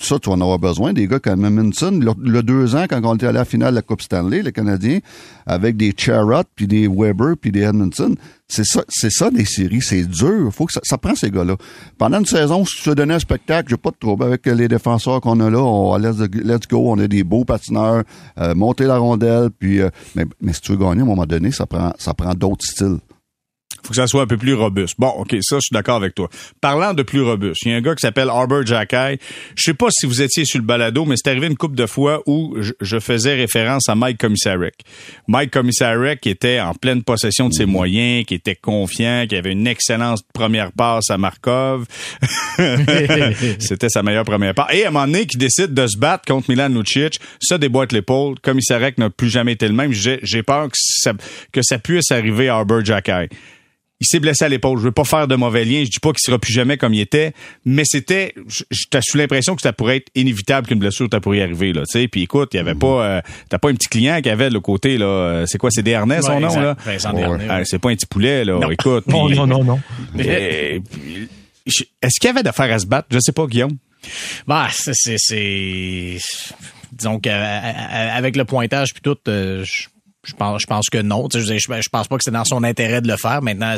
[0.00, 0.92] Ça, tu vas en avoir besoin.
[0.92, 3.76] Des gars comme Minson, le, deux ans, quand on était allé à la finale de
[3.76, 4.98] la Coupe Stanley, le Canadien,
[5.46, 8.14] avec des Charrot, puis des Weber, puis des Edmondson,
[8.52, 10.52] c'est ça, c'est ça des séries, c'est dur.
[10.52, 11.56] Faut que ça, ça prend ces gars-là.
[11.96, 14.68] Pendant une saison, si tu veux donner un spectacle, j'ai pas de trouble avec les
[14.68, 15.58] défenseurs qu'on a là.
[15.58, 18.04] On let's, let's go, on a des beaux patineurs,
[18.38, 21.24] euh, monter la rondelle, puis euh, mais, mais si tu veux gagner à un moment
[21.24, 22.98] donné, ça prend ça prend d'autres styles
[23.82, 24.94] faut que ça soit un peu plus robuste.
[24.98, 26.28] Bon, OK, ça, je suis d'accord avec toi.
[26.60, 29.18] Parlant de plus robuste, il y a un gars qui s'appelle Arbor Jackay.
[29.56, 31.86] Je sais pas si vous étiez sur le balado, mais c'est arrivé une couple de
[31.86, 34.74] fois où je, faisais référence à Mike Commissarek.
[35.26, 39.52] Mike Commissarek qui était en pleine possession de ses moyens, qui était confiant, qui avait
[39.52, 41.86] une excellente première passe à Markov.
[43.58, 44.72] C'était sa meilleure première passe.
[44.74, 47.92] Et à un moment donné, qui décide de se battre contre Milan Lucic, ça déboîte
[47.92, 48.38] l'épaule.
[48.40, 49.92] Commissarek n'a plus jamais été le même.
[49.92, 51.12] J'ai peur que ça,
[51.50, 53.28] que ça puisse arriver à Arbor Jackay
[54.02, 54.78] il s'est blessé à l'épaule.
[54.78, 55.84] Je veux pas faire de mauvais lien.
[55.84, 57.32] Je dis pas qu'il sera plus jamais comme il était,
[57.64, 58.34] mais c'était,
[58.90, 61.82] t'as eu l'impression que ça pourrait être inévitable qu'une blessure t'a pourrait y arriver, là,
[61.82, 62.08] tu sais.
[62.08, 64.54] Puis écoute, il y avait pas, euh, t'as pas un petit client qui avait de
[64.54, 65.06] le côté, là.
[65.06, 66.76] Euh, c'est quoi, c'est Desharnais, son nom, là?
[67.48, 68.58] Ah, c'est pas un petit poulet, là.
[68.70, 69.06] Écoute.
[69.06, 69.80] non, non, non, non,
[70.18, 73.06] Est-ce qu'il y avait d'affaires à se battre?
[73.12, 73.76] Je sais pas, Guillaume.
[74.48, 76.18] Bah, c'est, c'est,
[76.92, 79.86] disons qu'avec le pointage puis tout, euh, je
[80.36, 81.26] pense, je pense que non.
[81.32, 83.42] Je, je, je pense pas que c'est dans son intérêt de le faire.
[83.42, 83.74] Maintenant,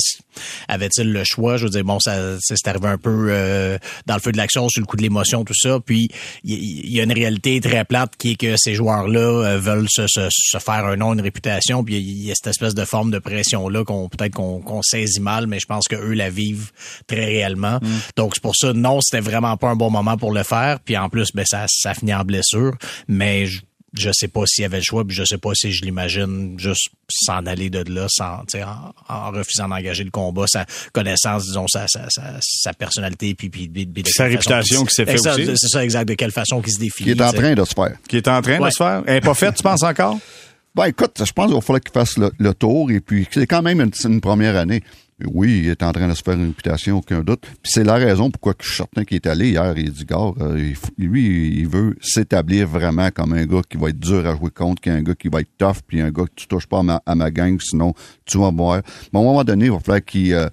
[0.69, 1.57] avait-il le choix?
[1.57, 4.69] Je veux dire, bon, ça c'est arrivé un peu euh, dans le feu de l'action,
[4.69, 5.79] sur le coup de l'émotion, tout ça.
[5.81, 6.09] Puis
[6.43, 10.07] il y, a une réalité très plate qui est que ces joueurs-là euh, veulent se,
[10.07, 11.83] se, se, faire un nom, une réputation.
[11.83, 15.47] Puis il y a cette espèce de forme de pression-là qu'on peut-être qu'on saisit mal,
[15.47, 16.73] mais je pense que eux la vivent
[17.07, 17.79] très réellement.
[17.81, 17.89] Mm.
[18.17, 20.81] Donc c'est pour ça, non, c'était vraiment pas un bon moment pour le faire.
[20.81, 22.73] Puis en plus, ben ça, ça finit en blessure.
[23.09, 23.61] Mais je,
[23.97, 26.59] je sais pas s'il y avait le choix, puis je sais pas si je l'imagine
[26.59, 31.67] juste s'en aller de là sans, en, en refusant d'engager le combat, sa connaissance, disons,
[31.69, 35.47] sa, sa, sa, personnalité, puis, puis, sa réputation qui s'est fait aussi.
[35.57, 36.09] C'est ça, exact.
[36.09, 37.15] De quelle façon qu'il se définit.
[37.15, 37.97] Qui est en train de se faire.
[38.09, 39.03] Qui est en train de se faire.
[39.07, 40.19] Elle n'est pas faite, tu penses encore?
[40.75, 43.63] Ben écoute, je pense qu'il va falloir qu'il fasse le, tour et puis c'est quand
[43.63, 44.83] même une, première année.
[45.25, 47.43] Oui, il est en train de se faire une réputation, aucun doute.
[47.43, 49.73] Puis c'est la raison pourquoi je suis certain qu'il est allé hier.
[49.77, 54.01] Il dit, gars, euh, lui, il veut s'établir vraiment comme un gars qui va être
[54.01, 56.25] dur à jouer contre, qui est un gars qui va être tough, puis un gars
[56.25, 58.83] que tu touches pas à ma, gang, sinon tu vas boire.
[59.13, 60.49] Mais à un moment donné, il va falloir qu'il euh,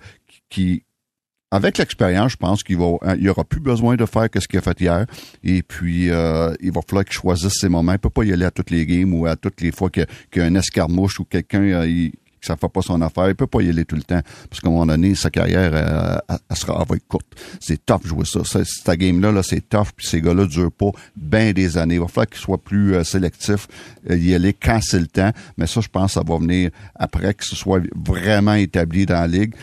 [1.52, 4.48] avec l'expérience, je pense qu'il va, euh, il aura plus besoin de faire que ce
[4.48, 5.06] qu'il a fait hier.
[5.44, 7.92] Et puis, euh, il va falloir qu'il choisisse ses moments.
[7.92, 10.08] Il peut pas y aller à toutes les games ou à toutes les fois qu'il
[10.36, 12.10] y, a un escarmouche ou quelqu'un, euh,
[12.42, 13.28] que ça fait pas son affaire.
[13.28, 14.22] Il peut pas y aller tout le temps.
[14.50, 17.28] Parce qu'à un moment donné, sa carrière, elle, sera, va être courte.
[17.60, 18.40] C'est tough jouer ça.
[18.46, 19.88] Cette game-là, là, c'est tough.
[19.96, 21.96] Puis ces gars-là durent pas bien des années.
[21.96, 23.68] Il va falloir qu'il soit plus euh, sélectif,
[24.10, 25.32] euh, y aller quand c'est le temps.
[25.58, 29.28] Mais ça, je pense, ça va venir après que ce soit vraiment établi dans la
[29.28, 29.54] ligue.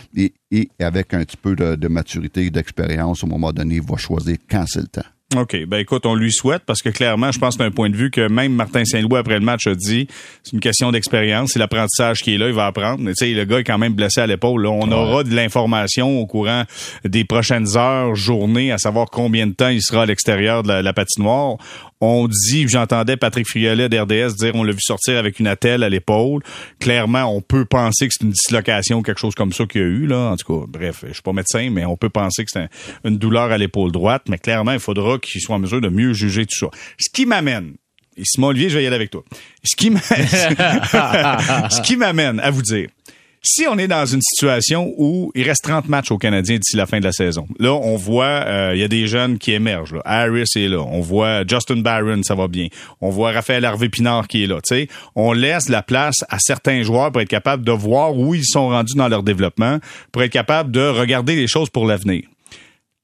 [0.51, 3.97] Et avec un petit peu de, de maturité et d'expérience, au moment donné, il va
[3.97, 5.03] choisir quand c'est le temps.
[5.37, 5.67] OK.
[5.67, 7.97] Ben écoute, on lui souhaite parce que clairement, je pense que c'est un point de
[7.97, 10.09] vue que même Martin Saint-Louis après le match a dit,
[10.43, 13.07] c'est une question d'expérience, c'est l'apprentissage qui est là, il va apprendre.
[13.09, 14.65] Tu sais, le gars est quand même blessé à l'épaule.
[14.65, 16.65] On aura de l'information au courant
[17.05, 20.93] des prochaines heures, journées, à savoir combien de temps il sera à l'extérieur de la
[20.95, 21.59] patinoire
[22.01, 25.89] on dit, j'entendais Patrick Friolet d'RDS dire on l'a vu sortir avec une attelle à
[25.89, 26.43] l'épaule.
[26.79, 29.85] Clairement, on peut penser que c'est une dislocation ou quelque chose comme ça qu'il y
[29.85, 30.31] a eu, là.
[30.31, 32.69] En tout cas, bref, je suis pas médecin, mais on peut penser que c'est
[33.05, 34.23] une douleur à l'épaule droite.
[34.29, 36.69] Mais clairement, il faudra qu'il soit en mesure de mieux juger tout ça.
[36.99, 37.75] Ce qui m'amène,
[38.17, 39.25] et Simon Olivier, je vais y aller avec toi.
[39.63, 39.91] Ce qui
[41.97, 42.89] m'amène à vous dire,
[43.42, 46.87] si on est dans une situation où il reste 30 matchs aux Canadiens d'ici la
[46.87, 49.94] fin de la saison, là, on voit, euh, il y a des jeunes qui émergent.
[49.94, 50.03] Là.
[50.05, 50.81] Harris est là.
[50.81, 52.68] On voit Justin Barron, ça va bien.
[53.01, 54.59] On voit Raphaël Harvey-Pinard qui est là.
[55.14, 58.68] On laisse la place à certains joueurs pour être capable de voir où ils sont
[58.68, 59.79] rendus dans leur développement,
[60.12, 62.22] pour être capable de regarder les choses pour l'avenir.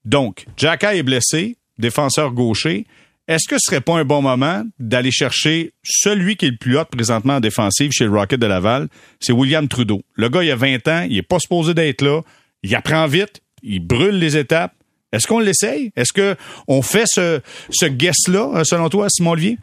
[0.03, 2.85] Donc, Jacka est blessé, défenseur gaucher.
[3.27, 6.77] Est-ce que ce serait pas un bon moment d'aller chercher celui qui est le plus
[6.77, 8.87] hot présentement en défensive chez le Rocket de Laval?
[9.19, 10.03] C'est William Trudeau.
[10.13, 12.21] Le gars, il a 20 ans, il est pas supposé d'être là.
[12.61, 14.73] Il apprend vite, il brûle les étapes.
[15.11, 15.91] Est-ce qu'on l'essaye?
[15.95, 16.35] Est-ce que
[16.67, 19.57] on fait ce, ce guess-là, euh, selon toi, Simon Olivier?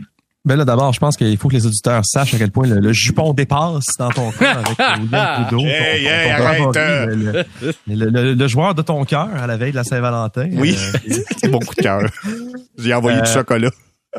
[0.44, 2.92] Ben là, d'abord, je pense qu'il faut que les auditeurs sachent à quel point le,
[2.92, 5.64] jupon dépasse dans ton corps avec William Trudeau.
[5.64, 7.44] Hey, hey, arrête, euh.
[7.86, 10.48] le, joueur de ton cœur à la veille de la Saint-Valentin.
[10.54, 12.10] Oui, euh, c'est bon coup de cœur.
[12.76, 13.70] J'ai envoyé du euh, chocolat.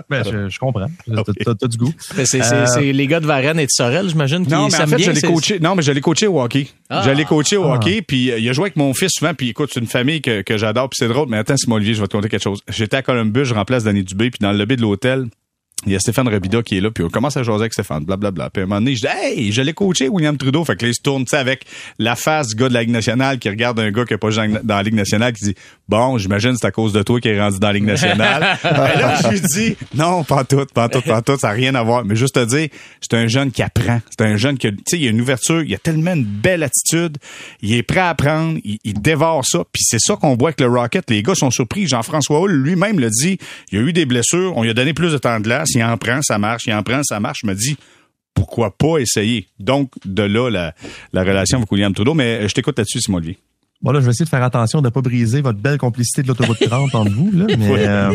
[0.09, 0.88] Ben, je, je comprends.
[1.05, 1.93] T'as du goût.
[2.23, 4.45] C'est les gars de Varennes et de Sorel, j'imagine.
[4.49, 5.59] Non, mais en fait, je l'ai coaché.
[5.59, 6.67] Non, mais je l'ai coaché au hockey.
[6.89, 7.03] Ah.
[7.05, 7.75] Je l'ai coaché au ah.
[7.75, 9.33] hockey, puis il a joué avec mon fils souvent.
[9.33, 11.27] Puis écoute, c'est une famille que, que j'adore, puis c'est drôle.
[11.29, 12.62] Mais attends, Simon Olivier, je vais te conter quelque chose.
[12.69, 15.27] J'étais à Columbus, je remplace Danny Dubé, puis dans le lobby de l'hôtel,
[15.86, 18.04] il y a Stéphane Rabida qui est là, puis on commence à jaser avec Stéphane,
[18.04, 18.50] blablabla.
[18.50, 20.63] Puis à un moment donné, je dis Hey, je l'ai coaché, William Trudeau.
[20.65, 21.65] Fait que là, il se tourne avec
[22.00, 24.30] la face du gars de la Ligue nationale qui regarde un gars qui n'est pas
[24.30, 25.56] dans la Ligue nationale qui dit
[25.89, 28.58] Bon, j'imagine c'est à cause de toi qu'il est rendu dans la Ligue nationale.
[28.63, 31.76] Et là, je lui dis Non, pas tout, pas tout, pas tout, ça n'a rien
[31.76, 32.06] à voir.
[32.06, 32.69] Mais juste te dire,
[33.02, 34.02] c'est un jeune qui apprend.
[34.10, 36.63] C'est un jeune qui tu sais, il a une ouverture, il a tellement une belle
[36.63, 37.17] attitude,
[37.62, 39.63] il est prêt à apprendre, il, dévore ça.
[39.72, 41.10] Puis c'est ça qu'on voit avec le Rocket.
[41.10, 41.88] Les gars sont surpris.
[41.88, 43.38] Jean-François Hull lui-même le dit,
[43.72, 45.83] il a eu des blessures, on lui a donné plus de temps de glace il
[45.83, 47.39] en prend, ça marche, il en prend, ça marche.
[47.43, 47.77] Je me dis,
[48.33, 49.47] pourquoi pas essayer?
[49.59, 50.73] Donc, de là, la,
[51.12, 52.13] la relation avec William Trudeau.
[52.13, 53.38] Mais je t'écoute là-dessus, Simon Olivier.
[53.83, 56.23] Bon, là, je vais essayer de faire attention de ne pas briser votre belle complicité
[56.23, 57.31] de l'autoroute 30 entre vous.
[57.33, 58.13] Là, mais euh,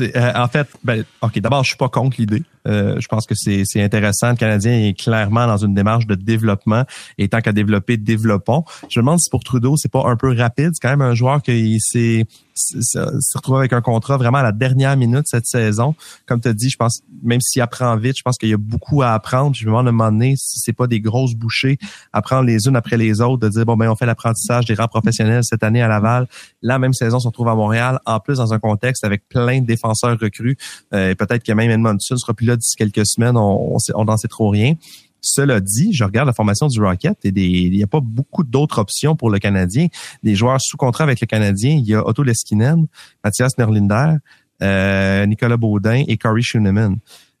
[0.00, 2.42] euh, en fait, ben, OK, d'abord, je suis pas contre l'idée.
[2.66, 4.30] Euh, je pense que c'est intéressant.
[4.30, 6.84] Le Canadien est clairement dans une démarche de développement.
[7.18, 8.64] Et tant qu'à développer, développons.
[8.88, 10.70] Je me demande si pour Trudeau, c'est pas un peu rapide.
[10.74, 14.52] C'est quand même un joueur qui s'est se retrouve avec un contrat vraiment à la
[14.52, 15.94] dernière minute cette saison.
[16.26, 18.58] Comme tu as dit, je pense, même s'il apprend vite, je pense qu'il y a
[18.58, 19.54] beaucoup à apprendre.
[19.54, 21.78] je me demande à un moment donné si c'est pas des grosses bouchées
[22.12, 24.74] à prendre les unes après les autres, de dire, bon, ben, on fait l'apprentissage des
[24.74, 26.26] rangs professionnels cette année à Laval.
[26.62, 29.60] La même saison, on se retrouve à Montréal, en plus dans un contexte avec plein
[29.60, 30.56] de défenseurs recrues.
[30.94, 33.36] Euh, peut-être que même Edmondson sera plus d'ici quelques semaines.
[33.36, 34.74] On, on, n'en sait trop rien.
[35.20, 38.78] Cela dit, je regarde la formation du Rocket et il n'y a pas beaucoup d'autres
[38.78, 39.88] options pour le Canadien.
[40.22, 42.86] Des joueurs sous contrat avec le Canadien, il y a Otto Leskinen,
[43.22, 44.16] Mathias Nerlinder,
[44.62, 46.96] euh, Nicolas Baudin et Corey Schooneman.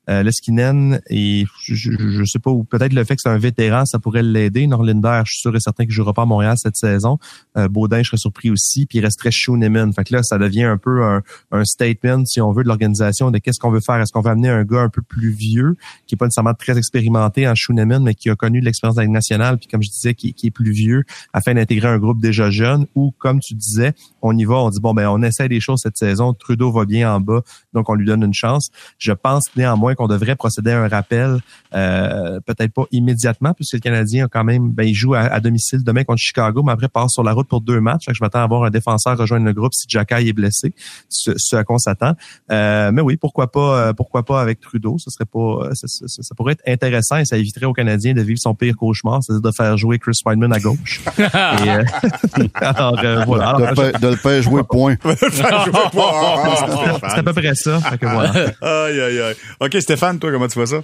[0.08, 3.84] Euh, Leskinen, et je, je, sais pas, ou peut-être le fait que c'est un vétéran,
[3.84, 4.66] ça pourrait l'aider.
[4.66, 7.18] Norlinder, je suis sûr et certain qu'il jouera pas à Montréal cette saison.
[7.56, 8.86] Euh, Baudin, je serais surpris aussi.
[8.86, 9.92] Puis il resterait Schooneman.
[9.92, 13.30] Fait que là, ça devient un peu un, un statement, si on veut, de l'organisation
[13.30, 14.00] de qu'est-ce qu'on veut faire.
[14.00, 16.76] Est-ce qu'on veut amener un gars un peu plus vieux, qui est pas nécessairement très
[16.78, 20.14] expérimenté en Schooneman, mais qui a connu l'expérience de la nationale, puis comme je disais,
[20.14, 23.92] qui, qui est plus vieux, afin d'intégrer un groupe déjà jeune, ou comme tu disais,
[24.22, 26.32] on y va, on dit bon ben on essaie des choses cette saison.
[26.34, 28.70] Trudeau va bien en bas, donc on lui donne une chance.
[28.98, 31.38] Je pense néanmoins point qu'on devrait procéder à un rappel,
[31.74, 35.82] euh, peut-être pas immédiatement, puisque le Canadien a quand même, ben, il joue à, domicile
[35.84, 38.06] demain contre Chicago, mais après passe sur la route pour deux matchs.
[38.12, 40.72] je m'attends à avoir un défenseur rejoindre le groupe si Jacky est blessé,
[41.08, 42.14] ce, à quoi on s'attend.
[42.50, 46.34] Euh, mais oui, pourquoi pas, euh, pourquoi pas avec Trudeau, ce serait pas, ça, ça,
[46.34, 49.54] pourrait être intéressant et ça éviterait au Canadien de vivre son pire cauchemar, c'est-à-dire de
[49.54, 51.00] faire jouer Chris Weidman à gauche.
[52.54, 53.72] alors voilà.
[54.00, 54.96] de, le faire jouer point.
[55.04, 55.44] c'est
[57.18, 57.80] à peu près ça.
[58.60, 59.34] aïe, aïe, aïe.
[59.60, 60.82] OK, Stéphane, toi, comment tu vois ça?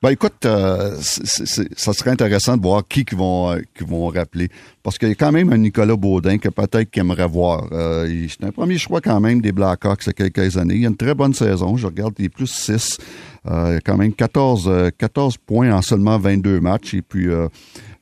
[0.00, 4.48] Ben écoute, euh, ça serait intéressant de voir qui qui vont euh, qui vont rappeler,
[4.84, 7.66] parce qu'il y a quand même un Nicolas Baudin que peut-être qu'il aimerait voir.
[7.72, 10.74] Euh, c'est un premier choix quand même des Blackhawks il y a quelques années.
[10.74, 11.76] Il y a une très bonne saison.
[11.76, 12.98] Je regarde, il est plus 6.
[13.46, 17.26] Euh, il y a quand même 14 14 points en seulement 22 matchs et puis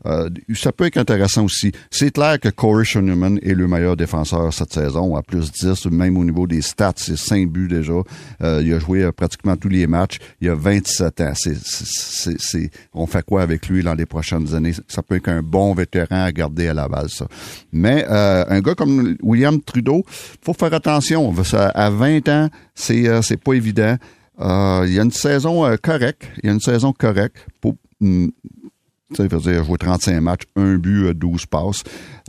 [0.07, 1.73] euh, ça peut être intéressant aussi.
[1.91, 6.17] C'est clair que Corey Schoenemann est le meilleur défenseur cette saison, à plus 10, même
[6.17, 7.93] au niveau des stats, c'est 5 buts déjà.
[8.43, 10.19] Euh, il a joué euh, pratiquement tous les matchs.
[10.41, 11.33] Il a 27 ans.
[12.95, 14.73] On fait quoi avec lui dans les prochaines années?
[14.89, 17.27] Ça peut être qu'un bon vétéran à garder à la base, ça.
[17.73, 20.05] Mais un gars comme William Trudeau,
[20.43, 21.35] faut faire attention.
[21.53, 23.97] À 20 ans, c'est, c'est pas évident.
[24.39, 26.29] il y a une saison correcte.
[26.43, 27.37] Il y a une saison correcte.
[27.61, 27.75] Pour,
[29.11, 31.83] hmm, il faisait jouer 35 matchs, un but, 12 euh, passes.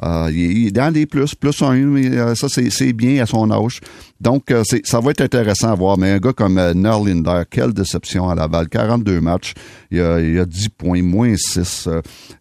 [0.04, 3.50] Euh, il est dans des plus, plus un, mais euh, ça, c'est bien à son
[3.52, 3.80] âge.
[4.20, 4.52] Donc,
[4.84, 5.98] ça va être intéressant à voir.
[5.98, 8.68] Mais un gars comme Nerlinder, quelle déception à Laval.
[8.68, 9.54] 42 matchs,
[9.92, 11.90] il a, a 10 points, moins 6.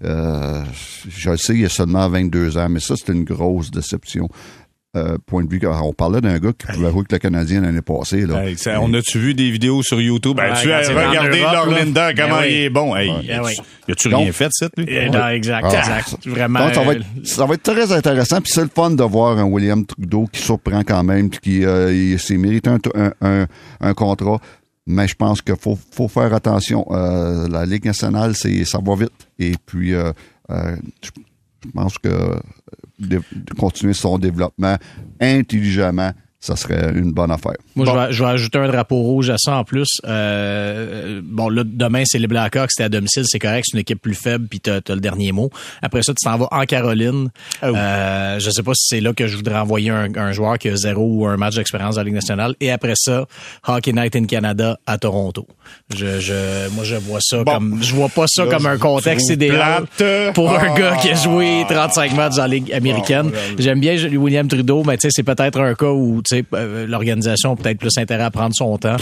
[0.00, 4.28] je sais, il a seulement 22 ans, mais ça, c'est une grosse déception.
[4.96, 5.60] Euh, point de vue.
[5.66, 8.24] On parlait d'un gars qui pouvait jouer avec le Canadien l'année passée.
[8.24, 8.44] Là.
[8.80, 10.36] on a-tu vu des vidéos sur YouTube?
[10.36, 12.96] Ben, tu as regardé Lorlinda, comment ben il est bon.
[12.96, 13.42] Hey, ben
[13.88, 14.86] y a-tu rien fait, ça, lui?
[14.88, 15.78] Eh, non, exact, ah.
[15.78, 16.26] exact.
[16.26, 16.72] Vraiment.
[16.72, 18.40] ça, va être, ça va être très intéressant.
[18.40, 21.64] Puis c'est le fun de voir un William Trudeau qui surprend quand même, puis qui
[21.66, 23.46] euh, s'est mérité un, un,
[23.80, 24.40] un, contrat.
[24.86, 26.86] Mais je pense qu'il faut, faut faire attention.
[26.90, 29.12] Euh, la Ligue nationale, c'est ça va vite.
[29.38, 30.12] Et puis, euh,
[30.50, 30.76] euh
[31.64, 32.08] je pense que
[33.58, 34.76] continuer son développement
[35.20, 37.56] intelligemment ça serait une bonne affaire.
[37.74, 40.00] Moi, je, vais, je, vais, ajouter un drapeau rouge à ça en plus.
[40.06, 44.00] Euh, bon, là, demain, c'est les Blackhawks, c'est à domicile, c'est correct, c'est une équipe
[44.00, 45.50] plus faible, puis t'as as le dernier mot.
[45.82, 47.30] Après ça, tu t'en vas en Caroline.
[47.62, 47.66] Oh.
[47.66, 50.68] Euh, je sais pas si c'est là que je voudrais envoyer un, un, joueur qui
[50.68, 52.54] a zéro ou un match d'expérience dans la Ligue nationale.
[52.60, 53.26] Et après ça,
[53.66, 55.46] Hockey Night in Canada à Toronto.
[55.94, 59.86] Je, je, moi, je vois ça comme, je vois pas ça comme un contexte idéal
[60.34, 63.30] pour un gars qui a joué 35 matchs dans la Ligue américaine.
[63.58, 66.86] J'aime bien William Trudeau, mais tu sais, c'est peut-être un cas où, tu sais, euh,
[66.86, 68.96] l'organisation a peut-être plus intérêt à prendre son temps,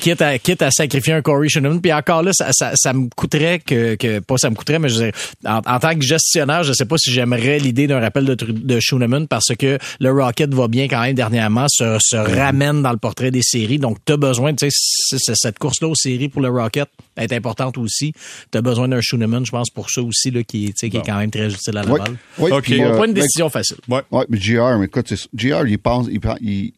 [0.00, 1.78] quitte à, quitte à sacrifier un Corey Shannon.
[1.78, 4.88] Puis encore là, ça, ça, ça, me coûterait que, que, pas ça me coûterait, mais
[4.88, 5.10] je
[5.46, 8.80] en, en, tant que gestionnaire, je sais pas si j'aimerais l'idée d'un rappel de, de
[8.80, 12.98] Schooneman parce que le Rocket va bien quand même dernièrement, se, se ramène dans le
[12.98, 13.78] portrait des séries.
[13.78, 17.78] Donc, tu as besoin, tu sais, cette course-là aux séries pour le Rocket est importante
[17.78, 18.12] aussi.
[18.50, 21.18] Tu as besoin d'un Schooneman, je pense, pour ça aussi, là, qui, qui est quand
[21.18, 22.16] même très utile à la balle.
[22.38, 22.78] Oui, okay.
[22.78, 23.76] pas une décision facile.
[23.88, 26.69] Oui, ouais, mais JR, mais écoute, JR, il pense, il, il,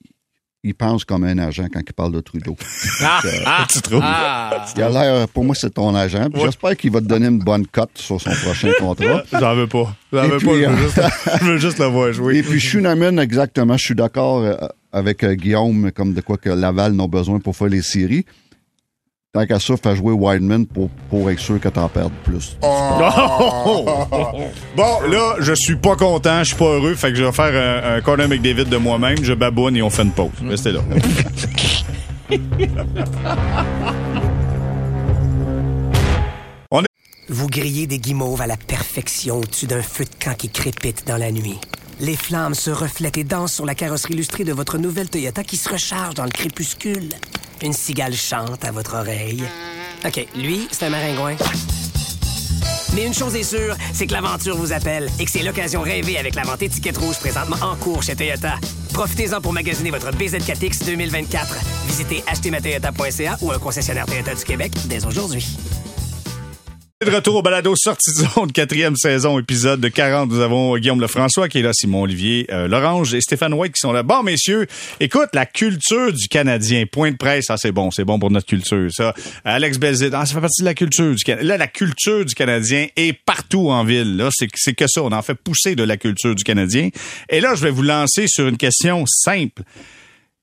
[0.65, 2.57] il pense comme un agent quand il parle de Trudeau.
[3.05, 4.01] Ah, ah, tu trouves?
[4.03, 4.65] Ah.
[4.77, 6.29] il a l'air, pour moi, c'est ton agent.
[6.35, 9.25] J'espère qu'il va te donner une bonne cote sur son prochain contrat.
[9.33, 9.97] J'en veux pas.
[10.13, 10.55] J'en veux pas.
[11.41, 12.39] Je veux, juste, le voir jouer.
[12.39, 14.55] Et puis, Schunaman, exactement, je suis d'accord euh,
[14.93, 18.25] avec euh, Guillaume, comme de quoi que Laval n'a besoin pour faire les séries.
[19.35, 22.59] Tant qu'à ça, fais jouer Wideman pour, pour être sûr que t'en perdes plus.
[22.61, 22.67] Oh!
[24.77, 27.47] bon, là, je suis pas content, je suis pas heureux, fait que je vais faire
[27.47, 30.33] un, un corner avec David de moi-même, je baboune et on fait une pause.
[30.47, 30.83] Restez là.
[37.31, 41.17] Vous grillez des guimauves à la perfection au-dessus d'un feu de camp qui crépite dans
[41.17, 41.59] la nuit.
[42.01, 45.57] Les flammes se reflètent et dansent sur la carrosserie illustrée de votre nouvelle Toyota qui
[45.57, 47.09] se recharge dans le crépuscule.
[47.63, 49.45] Une cigale chante à votre oreille.
[50.05, 51.37] OK, lui, c'est un maringouin.
[52.95, 56.19] Mais une chose est sûre, c'est que l'aventure vous appelle et que c'est l'occasion rêvée
[56.19, 58.57] avec la vente étiquette rouge présentement en cours chez Toyota.
[58.93, 61.57] Profitez-en pour magasiner votre BZ4X 2024.
[61.87, 65.47] Visitez htmatoyota.ca ou un concessionnaire Toyota du Québec dès aujourd'hui.
[67.05, 70.31] De retour au balado Sortie de quatrième saison, épisode de 40.
[70.31, 73.81] Nous avons Guillaume Lefrançois qui est là, Simon Olivier euh, Lorange et Stéphane White qui
[73.81, 74.05] sont là.
[74.05, 74.69] Bon, messieurs,
[75.01, 78.47] écoute, la culture du Canadien, point de presse, ça c'est bon, c'est bon pour notre
[78.47, 79.15] culture, ça.
[79.45, 81.49] Alex Belzid, ah, ça fait partie de la culture du Canadien.
[81.49, 84.17] Là, la culture du Canadien est partout en ville.
[84.17, 86.91] Là, c'est que ça, on en fait pousser de la culture du Canadien.
[87.29, 89.63] Et là, je vais vous lancer sur une question simple.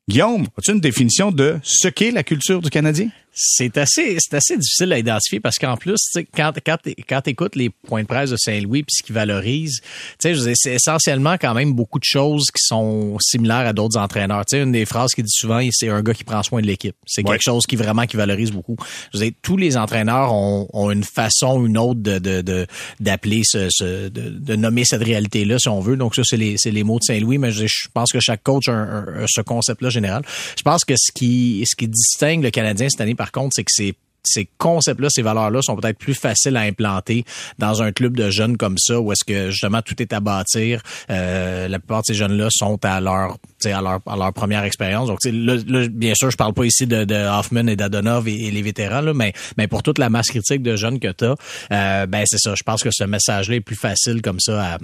[0.10, 3.08] Guillaume, as-tu une définition de ce qu'est la culture du Canadien?
[3.34, 6.00] C'est assez, c'est assez difficile à identifier parce qu'en plus,
[6.36, 9.82] quand, quand, quand tu écoutes les points de presse de Saint-Louis puis ce qu'ils valorisent,
[10.20, 10.34] c'est
[10.66, 14.44] essentiellement quand même beaucoup de choses qui sont similaires à d'autres entraîneurs.
[14.48, 16.96] sais une des phrases qu'il dit souvent, c'est un gars qui prend soin de l'équipe.
[17.06, 18.76] C'est quelque chose qui vraiment qui valorise beaucoup.
[19.14, 22.66] Je veux tous les entraîneurs ont, ont, une façon ou une autre de, de,
[23.00, 25.98] d'appeler ce, ce de, de, nommer cette réalité-là, si on veut.
[25.98, 28.68] Donc ça, c'est les, c'est les mots de Saint-Louis, mais je, pense que chaque coach
[28.68, 30.24] a, ce concept-là général.
[30.58, 33.66] Je pense que ce qui, ce qui distingue le Canadien cette année, par contre, c'est
[33.66, 37.26] que ces concepts-là, ces valeurs-là sont peut-être plus faciles à implanter
[37.58, 40.82] dans un club de jeunes comme ça, où est-ce que justement tout est à bâtir.
[41.10, 45.10] Euh, la plupart de ces jeunes-là sont à leur, à leur, à leur première expérience.
[45.10, 48.62] Donc, là, bien sûr, je parle pas ici de, de Hoffman et d'Adonov et, les
[48.62, 51.36] vétérans, là, mais, mais pour toute la masse critique de jeunes que tu as,
[51.72, 52.56] euh, ben c'est ça.
[52.56, 54.78] Je pense que ce message-là est plus facile comme ça à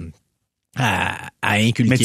[0.76, 1.90] à, à inculquer.
[1.90, 1.98] Mais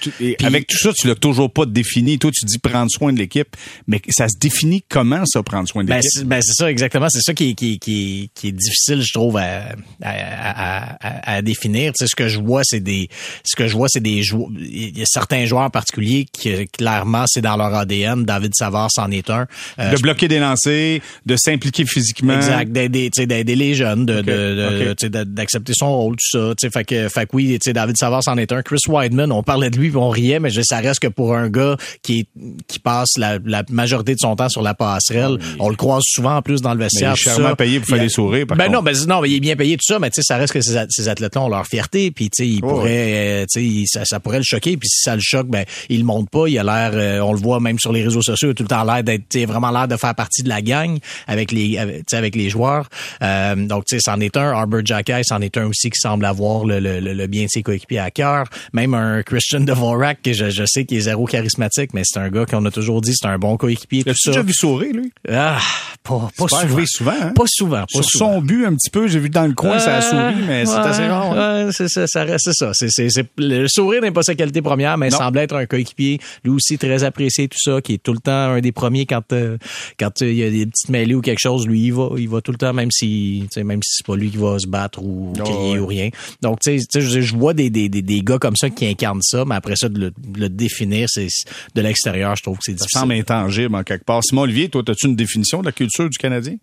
[0.00, 2.18] tu avec tout ça, tu l'as toujours pas défini.
[2.18, 5.84] Toi, tu dis prendre soin de l'équipe, mais ça se définit comment ça prendre soin
[5.84, 6.24] de ben, l'équipe?
[6.24, 7.08] Ben, c'est ça, exactement.
[7.10, 11.42] C'est ça qui est, qui, qui, qui est difficile, je trouve, à, à, à, à
[11.42, 11.92] définir.
[11.92, 13.08] Tu sais, ce que je vois, c'est des,
[13.44, 17.24] ce que je vois, c'est des joueurs, il y a certains joueurs particuliers qui, clairement,
[17.26, 18.24] c'est dans leur ADN.
[18.24, 19.46] David Savard c'en est un.
[19.78, 22.36] Euh, de bloquer des lancers, de s'impliquer physiquement.
[22.36, 22.70] Exact.
[22.70, 26.54] D'aider, d'aider les jeunes, de, de, d'accepter son rôle, tout ça.
[26.56, 28.62] Tu sais, fait que, fait que oui, tu sais, David Savard c'en est un.
[28.62, 31.76] Chris Weidman, on parlait de lui, on riait, mais ça reste que pour un gars
[32.02, 32.28] qui
[32.66, 33.38] qui passe la,
[33.70, 36.80] majorité de son temps sur la passerelle, on le croise souvent en plus dans le
[36.80, 37.14] vestiaire.
[37.16, 38.46] il est chèrement payé pour faire des sourires.
[38.46, 40.22] Par ben non, ben non, mais il est bien payé tout ça, mais tu sais,
[40.22, 43.46] ça reste que ces, ces athlètes-là ont leur fierté, puis tu sais, il pourrait, euh,
[43.50, 46.30] tu sais, ça, pourrait le choquer, puis si ça le choque, ben il le montre
[46.30, 48.54] pas, il a l'air, euh, on le voit même sur les réseaux sociaux, il a
[48.54, 51.78] tout le temps l'air d'être, vraiment l'air de faire partie de la gang avec les,
[51.78, 52.88] avec, avec les joueurs.
[53.22, 54.52] Euh, donc tu sais, c'en est un.
[54.52, 57.62] Arbor Jackay, c'en est un aussi qui semble avoir le, le, le bien de ses
[57.62, 58.44] coéquipiers à cœur.
[58.72, 62.30] Même un Christian Dvorak, que je, je sais qu'il est zéro charismatique, mais c'est un
[62.30, 64.02] gars qu'on a toujours dit, c'est un bon coéquipier.
[64.06, 65.12] As-tu déjà vu sourire, lui?
[65.28, 65.58] Ah,
[66.02, 66.84] pas, pas souvent.
[66.86, 67.32] souvent hein?
[67.34, 67.84] Pas souvent.
[67.92, 70.42] Pas Sur son but, un petit peu, j'ai vu dans le coin, ça a souri,
[70.46, 71.32] mais c'est assez rare.
[71.32, 71.70] Hein?
[71.72, 72.70] c'est ça, ça reste ça.
[72.72, 75.66] C'est, c'est, c'est, le sourire n'est pas sa qualité première, mais il semble être un
[75.66, 79.06] coéquipier, lui aussi très apprécié, tout ça, qui est tout le temps un des premiers
[79.06, 79.58] quand, euh,
[79.98, 82.28] quand euh, il y a des petites mêlées ou quelque chose, lui, il va, il
[82.28, 85.02] va tout le temps, même si, même si c'est pas lui qui va se battre
[85.02, 86.10] ou crier ou rien.
[86.42, 89.44] Donc, tu sais, je vois des, des, des, des gars comme ça qui incarne ça,
[89.44, 91.28] mais après ça, de le, définir, c'est
[91.74, 92.90] de l'extérieur, je trouve que c'est difficile.
[92.92, 94.22] Ça semble intangible en quelque part.
[94.24, 96.56] Simon Olivier, toi, as-tu une définition de la culture du Canadien?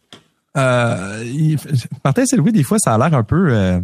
[0.58, 1.24] Euh,
[2.04, 3.50] Martin Saint-Louis, des fois, ça a l'air un peu...
[3.50, 3.80] Euh,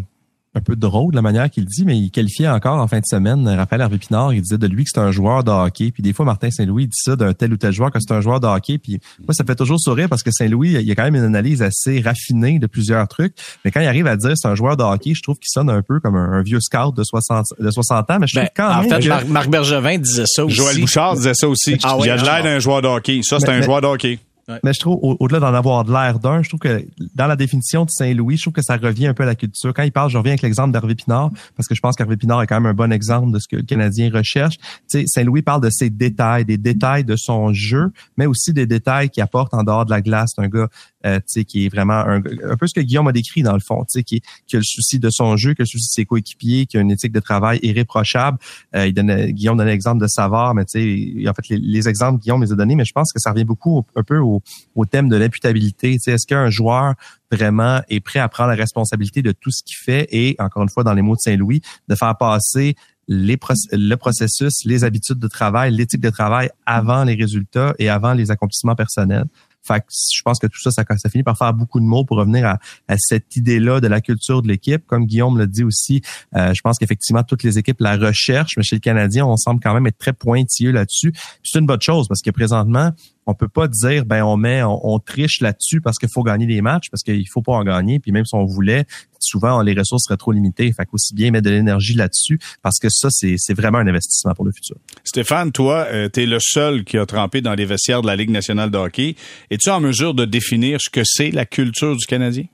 [0.53, 3.05] un peu drôle de la manière qu'il dit, mais il qualifiait encore en fin de
[3.05, 5.91] semaine Raphaël Hervé Pinard, il disait de lui que c'est un joueur de hockey.
[5.91, 8.19] Puis des fois, Martin Saint-Louis dit ça d'un tel ou tel joueur que c'est un
[8.19, 8.77] joueur de hockey.
[8.77, 11.23] Puis moi, ça fait toujours sourire parce que Saint-Louis, il y a quand même une
[11.23, 13.33] analyse assez raffinée de plusieurs trucs.
[13.63, 15.69] Mais quand il arrive à dire c'est un joueur de hockey, je trouve qu'il sonne
[15.69, 18.17] un peu comme un, vieux scout de 60, de 60 ans.
[18.19, 20.55] Mais je trouve ben, quand en même fait, Marc, Bergevin disait ça aussi.
[20.55, 21.77] Joël Bouchard disait ça aussi.
[21.83, 23.21] Ah, il a l'air d'un joueur de hockey.
[23.23, 24.19] Ça, c'est un joueur de hockey.
[24.63, 26.85] Mais je trouve, au-delà d'en avoir de l'air d'un, je trouve que
[27.15, 29.73] dans la définition de Saint-Louis, je trouve que ça revient un peu à la culture.
[29.73, 32.41] Quand il parle, je reviens avec l'exemple d'Hervé Pinard, parce que je pense qu'Hervé Pinard
[32.41, 34.57] est quand même un bon exemple de ce que le Canadien recherche.
[34.57, 38.65] Tu sais, Saint-Louis parle de ses détails, des détails de son jeu, mais aussi des
[38.65, 40.33] détails qu'il apporte en dehors de la glace.
[40.35, 40.67] C'est un gars
[41.05, 43.83] euh, qui est vraiment un, un, peu ce que Guillaume a décrit dans le fond,
[43.85, 46.65] qui, qui a le souci de son jeu, qui a le souci de ses coéquipiers,
[46.65, 48.37] qui a une éthique de travail irréprochable.
[48.75, 52.41] Euh, il donne, Guillaume donnait l'exemple de Savard, mais en fait, les, les, exemples Guillaume
[52.43, 54.41] les a donnés, mais je pense que ça revient beaucoup un peu au,
[54.75, 55.93] au thème de l'imputabilité.
[56.05, 56.95] Est-ce qu'un joueur
[57.31, 60.69] vraiment est prêt à prendre la responsabilité de tout ce qu'il fait et, encore une
[60.69, 62.75] fois, dans les mots de Saint-Louis, de faire passer
[63.07, 63.37] les
[63.71, 68.31] le processus, les habitudes de travail, l'éthique de travail avant les résultats et avant les
[68.31, 69.25] accomplissements personnels?
[69.63, 72.03] Fait que je pense que tout ça, ça, ça finit par faire beaucoup de mots
[72.03, 72.59] pour revenir à,
[72.97, 74.85] cette idée-là de la culture de l'équipe.
[74.87, 76.01] Comme Guillaume l'a dit aussi,
[76.35, 79.59] euh, je pense qu'effectivement, toutes les équipes la recherchent, mais chez le Canadien, on semble
[79.61, 81.13] quand même être très pointilleux là-dessus.
[81.43, 82.91] C'est une bonne chose parce que présentement,
[83.25, 86.61] on peut pas dire ben on met on, triche là-dessus parce qu'il faut gagner des
[86.61, 88.85] matchs parce qu'il faut pas en gagner puis même si on voulait
[89.19, 92.87] souvent les ressources seraient trop limitées fait qu'aussi bien mettre de l'énergie là-dessus parce que
[92.89, 94.75] ça c'est vraiment un investissement pour le futur.
[95.03, 98.15] Stéphane, toi euh, tu es le seul qui a trempé dans les vestiaires de la
[98.15, 99.15] Ligue nationale de hockey.
[99.49, 102.45] Es-tu en mesure de définir ce que c'est la culture du Canadien?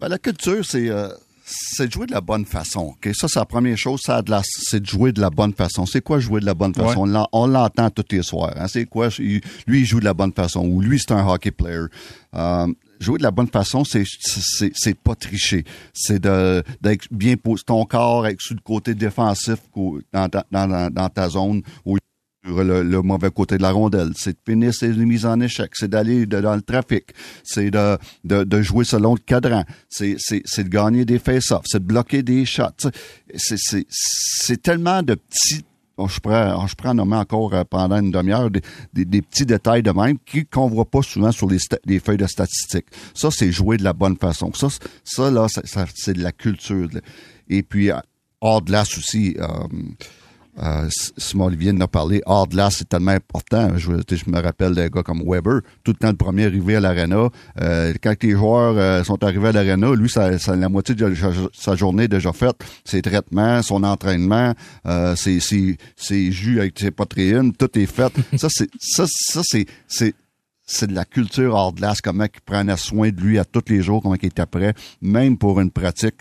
[0.00, 1.08] Ben, la culture c'est euh,
[1.52, 2.94] c'est de jouer de la bonne façon.
[2.96, 3.12] Okay?
[3.14, 5.86] Ça, c'est la première chose, c'est de, jouer de la bonne façon.
[5.86, 7.06] C'est quoi jouer de la bonne façon?
[7.32, 8.54] On l'entend tous les soirs.
[8.56, 8.68] Hein?
[8.68, 9.08] C'est quoi?
[9.18, 10.66] Lui, il joue de la bonne façon.
[10.66, 11.86] Ou lui, c'est un hockey player.
[12.34, 12.66] Euh,
[13.00, 14.04] jouer de la bonne façon, c'est
[14.74, 15.64] c'est pas tricher.
[15.92, 19.58] C'est de d'être bien posé ton corps avec sur le côté défensif
[20.12, 21.62] dans, dans, dans ta zone
[22.44, 26.26] le, mauvais côté de la rondelle, c'est de finir ses mises en échec, c'est d'aller
[26.26, 27.12] dans le trafic,
[27.44, 31.64] c'est de, de, de, jouer selon le cadran, c'est, c'est, c'est de gagner des face-offs,
[31.66, 32.90] c'est de bloquer des shots.
[33.36, 35.64] C'est, c'est, c'est tellement de petits
[36.08, 39.90] je pourrais, je pourrais nommer encore euh, pendant une demi-heure des, des, petits détails de
[39.90, 40.16] même
[40.50, 42.86] qu'on voit pas souvent sur les, les feuilles de statistiques.
[43.14, 44.52] Ça, c'est jouer de la bonne façon.
[44.54, 44.68] Ça,
[45.04, 45.46] ça là,
[45.94, 46.88] c'est de la culture.
[47.48, 47.90] Et puis,
[48.40, 49.46] hors de glace aussi, euh,
[50.58, 52.22] euh, Simon Olivier en a parlé.
[52.26, 53.76] Hors de là, c'est tellement important.
[53.78, 56.80] Je, je, me rappelle d'un gars comme Weber, tout le temps le premier arrivé à
[56.80, 57.28] l'arena.
[57.60, 61.14] Euh, quand les joueurs euh, sont arrivés à l'arena, lui, ça, ça, la moitié de
[61.52, 62.56] sa journée déjà faite.
[62.84, 64.54] Ses traitements, son entraînement,
[65.16, 68.12] ses, ses, ses, jus avec ses protéines, tout est fait.
[68.36, 69.66] ça, c'est ça, ça c'est
[70.64, 73.82] c'est de la culture hors glace, comment il prenait soin de lui à tous les
[73.82, 76.14] jours, comment il était prêt, même pour une pratique,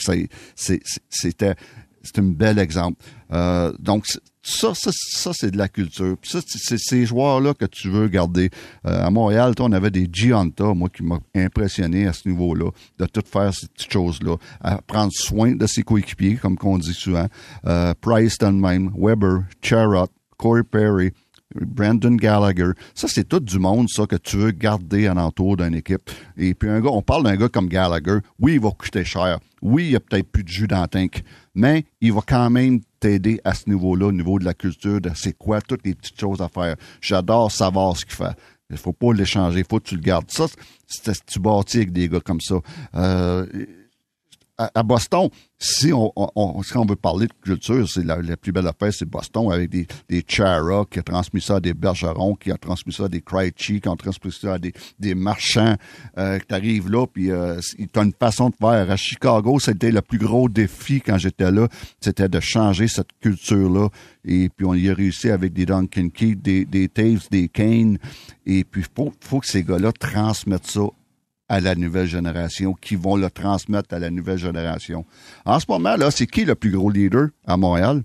[0.56, 1.56] c'était
[2.04, 3.02] c'est un bel exemple.
[3.32, 4.06] Euh, donc,
[4.44, 6.18] ça, c'est de la culture.
[6.20, 8.50] Puis ça, c'est ces joueurs-là que tu veux garder.
[8.86, 12.72] Euh, à Montréal, toi, on avait des Gianta, moi, qui m'a impressionné à ce niveau-là,
[12.98, 16.94] de tout faire ces petites choses-là, à prendre soin de ses coéquipiers, comme qu'on dit
[16.94, 17.28] souvent.
[17.66, 21.12] Euh, Price, même, Weber, Charrot, Corey Perry,
[21.56, 22.72] Brandon Gallagher.
[22.96, 26.10] Ça, c'est tout du monde, ça, que tu veux garder en entour d'une équipe.
[26.38, 28.20] Et puis un gars, on parle d'un gars comme Gallagher.
[28.40, 29.40] Oui, il va coûter cher.
[29.62, 31.24] Oui, il y a peut-être plus de jus dans tank.
[31.54, 35.12] Mais il va quand même t'aider à ce niveau-là, au niveau de la culture, de
[35.16, 36.76] c'est quoi, toutes les petites choses à faire.
[37.02, 38.36] J'adore savoir ce qu'il fait.
[38.70, 40.32] Il faut pas l'échanger, il faut que tu le gardes.
[40.32, 40.46] Ça,
[40.88, 42.56] c'est tu bâtis avec des gars comme ça.
[42.96, 43.46] Euh,
[44.74, 48.94] à, Boston, si on, on, on veut parler de culture, c'est la, plus belle affaire,
[48.94, 52.58] c'est Boston avec des, des Chara qui a transmis ça à des Bergerons, qui a
[52.58, 55.76] transmis ça à des Krejci, qui ont transmis ça à des, des marchands
[56.18, 58.90] euh, qui arrivent là, puis euh, as une façon de faire.
[58.90, 61.68] À Chicago, c'était le plus gros défi quand j'étais là,
[62.00, 63.90] c'était de changer cette culture-là.
[64.26, 67.98] Et puis on y a réussi avec des Duncan Keith, des, des Taves, des Kane.
[68.46, 70.82] Et puis faut, faut que ces gars-là transmettent ça
[71.52, 75.06] à la nouvelle génération, qui vont le transmettre à la nouvelle génération.
[75.44, 78.04] En ce moment, là, c'est qui le plus gros leader à Montréal?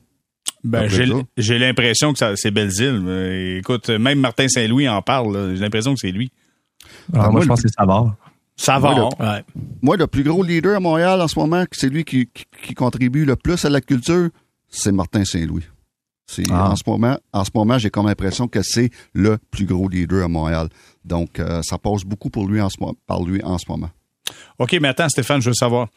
[0.64, 0.88] Ben,
[1.36, 3.56] j'ai l'impression que c'est Belzile.
[3.60, 5.54] Écoute, même Martin Saint-Louis en parle.
[5.54, 6.32] J'ai l'impression que c'est lui.
[7.14, 8.16] Ah, moi, je pense que c'est Savard.
[8.56, 9.10] Savard.
[9.20, 9.42] Moi,
[9.80, 13.24] moi, le plus gros leader à Montréal en ce moment, c'est lui qui, qui, contribue
[13.24, 14.30] le plus à la culture,
[14.68, 15.66] c'est Martin Saint-Louis.
[16.50, 16.70] Ah.
[16.72, 20.24] En ce moment, en ce moment, j'ai comme l'impression que c'est le plus gros leader
[20.24, 20.68] à Montréal.
[21.06, 22.76] Donc, euh, ça passe beaucoup pour lui en ce,
[23.06, 23.90] par lui en ce moment.
[24.58, 25.88] OK, mais attends, Stéphane, je veux savoir.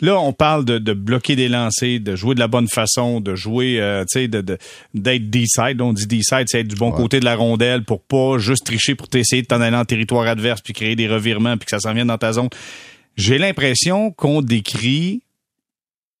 [0.00, 3.80] Là, on parle de, bloquer des lancers, de jouer de la bonne façon, de jouer,
[3.80, 4.58] euh, tu sais, d'être
[4.92, 5.80] de, D-side.
[5.80, 8.96] On dit D-side, c'est être du bon côté de la rondelle pour pas juste tricher
[8.96, 11.78] pour t'essayer de t'en aller en territoire adverse puis créer des revirements puis que ça
[11.78, 12.48] s'en vienne dans ta zone.
[13.16, 15.22] J'ai l'impression qu'on décrit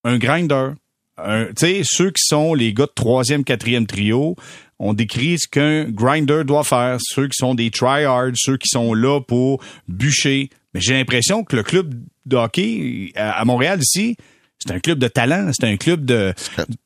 [0.04, 0.70] un grinder.
[1.18, 1.24] Tu
[1.56, 4.36] sais, ceux qui sont les gars de troisième, quatrième trio,
[4.78, 8.94] on décrit ce qu'un grinder doit faire, ceux qui sont des tryhards, ceux qui sont
[8.94, 10.50] là pour bûcher.
[10.72, 11.94] Mais j'ai l'impression que le club
[12.26, 14.16] de hockey à Montréal ici,
[14.58, 16.32] c'est un club de talent, c'est un club de,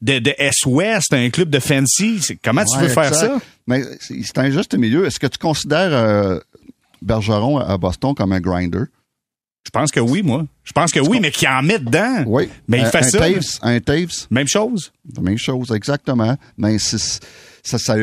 [0.03, 2.21] de, de S-Ouest, c'est un club de fancy.
[2.43, 3.39] Comment tu veux faire ça?
[3.67, 5.07] Mais c'est un juste milieu.
[5.07, 6.41] Est-ce que tu considères euh,
[7.03, 8.85] Bergeron à Boston comme un grinder?
[9.65, 10.47] Je pense que oui, moi.
[10.65, 12.25] Je pense que oui, mais qu'il en met dedans.
[12.27, 12.49] Oui.
[12.69, 13.23] Mais il fait ça.
[13.63, 14.27] un Taves.
[14.31, 14.93] Même chose.
[15.21, 16.37] Même chose, exactement.
[16.57, 17.21] Mais c'est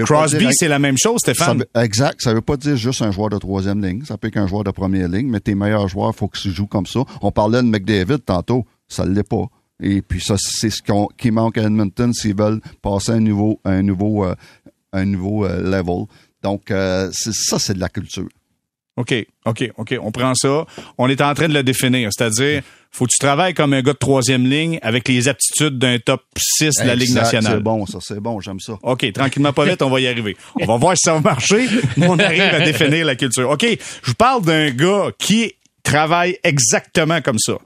[0.06, 1.66] Crosby, c'est la même chose, Stéphane.
[1.76, 2.22] exact.
[2.22, 4.04] Ça veut pas dire juste un joueur de troisième ligne.
[4.06, 6.52] Ça peut être qu'un joueur de première ligne, mais tes meilleurs joueurs, il faut qu'ils
[6.52, 7.02] jouent comme ça.
[7.22, 8.66] On parlait de McDavid tantôt.
[8.88, 9.46] Ça ne l'est pas.
[9.82, 10.82] Et puis ça, c'est ce
[11.18, 14.36] qui manque à Edmonton s'ils veulent passer à un nouveau, un nouveau, euh,
[14.94, 16.06] un nouveau euh, level.
[16.44, 18.28] Donc, euh, ça, c'est de la culture.
[18.98, 19.14] OK,
[19.46, 19.96] OK, OK.
[20.02, 20.66] On prend ça.
[20.98, 22.10] On est en train de le définir.
[22.16, 22.64] C'est-à-dire,
[22.96, 26.24] faut que tu travailles comme un gars de troisième ligne avec les aptitudes d'un top
[26.38, 27.56] 6 de la Ligue nationale.
[27.58, 28.78] C'est bon, ça, c'est bon, j'aime ça.
[28.84, 30.38] OK, tranquillement pas vite, on va y arriver.
[30.62, 31.68] On va voir si ça va marcher,
[31.98, 33.50] mais on arrive à définir la culture.
[33.50, 33.66] OK,
[34.04, 37.58] je parle d'un gars qui travaille exactement comme ça.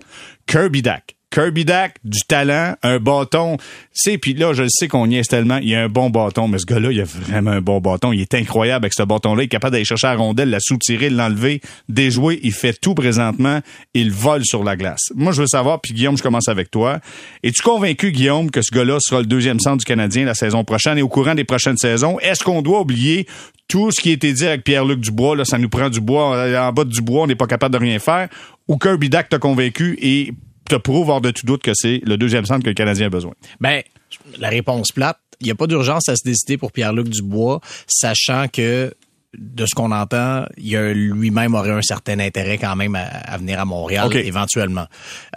[0.48, 1.16] Kirby Dack.
[1.32, 3.58] Kirby Dack, du talent, un bâton.
[3.94, 5.58] C'est puis là, je sais qu'on y est tellement.
[5.58, 8.12] Il a un bon bâton, mais ce gars-là, il a vraiment un bon bâton.
[8.12, 9.44] Il est incroyable avec ce bâton-là.
[9.44, 12.40] Il est capable d'aller chercher la rondelle, la soutirer, l'enlever, déjouer.
[12.44, 13.60] Il fait tout présentement.
[13.94, 15.12] Il vole sur la glace.
[15.16, 17.00] Moi, je veux savoir, puis Guillaume, je commence avec toi.
[17.44, 20.98] Es-tu convaincu, Guillaume, que ce gars-là sera le deuxième centre du Canadien la saison prochaine
[20.98, 22.20] et au courant des prochaines saisons?
[22.20, 23.28] Est-ce qu'on doit oublier
[23.68, 25.36] tout ce qui a été dit avec Pierre-Luc Dubois?
[25.36, 26.60] Là, ça nous prend du bois.
[26.60, 28.30] En bas du bois, on n'est pas capable de rien faire?
[28.68, 30.34] Ou Kirby Dack t'a convaincu et
[30.70, 33.10] te prouve hors de tout doute que c'est le deuxième centre que le Canadien a
[33.10, 33.34] besoin?
[33.60, 33.82] Ben,
[34.38, 38.48] la réponse plate, il n'y a pas d'urgence à se décider pour Pierre-Luc Dubois, sachant
[38.48, 38.94] que
[39.38, 43.66] de ce qu'on entend, il lui-même aurait un certain intérêt quand même à, venir à
[43.66, 44.88] Montréal éventuellement.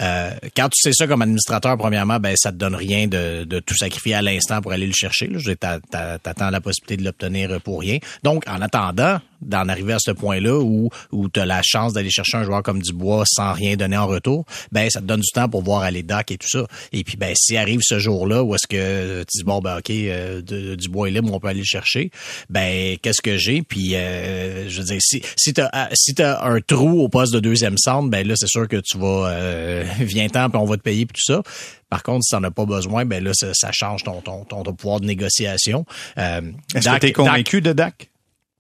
[0.00, 3.76] Euh, quand tu sais ça comme administrateur, premièrement, ben ça te donne rien de, tout
[3.76, 5.28] sacrifier à l'instant pour aller le chercher.
[5.28, 7.98] Tu attends la possibilité de l'obtenir pour rien.
[8.22, 12.11] Donc, en attendant, d'en arriver à ce point-là où, où tu as la chance d'aller
[12.11, 15.30] chercher un joueur comme Dubois sans rien donner en retour, ben ça te donne du
[15.32, 16.66] temps pour voir aller Dak et tout ça.
[16.93, 19.90] Et puis, ben si arrive ce jour-là où est-ce que tu dis, bon, ben OK,
[19.90, 20.43] euh,
[20.76, 22.11] Dubois est libre, on peut aller le chercher,
[22.51, 23.62] ben qu'est-ce que j'ai?
[23.62, 27.32] Puis, euh, je veux dire, si, si tu as, si as un trou au poste
[27.32, 30.64] de deuxième centre, ben là, c'est sûr que tu vas, euh, viens temps, puis on
[30.64, 31.43] va te payer, puis tout ça.
[31.88, 34.62] Par contre, si tu n'en as pas besoin, ben là, ça, change ton, ton, ton,
[34.72, 35.84] pouvoir de négociation.
[36.16, 36.40] Euh,
[36.74, 38.11] Est-ce que tu es convaincu de Dak?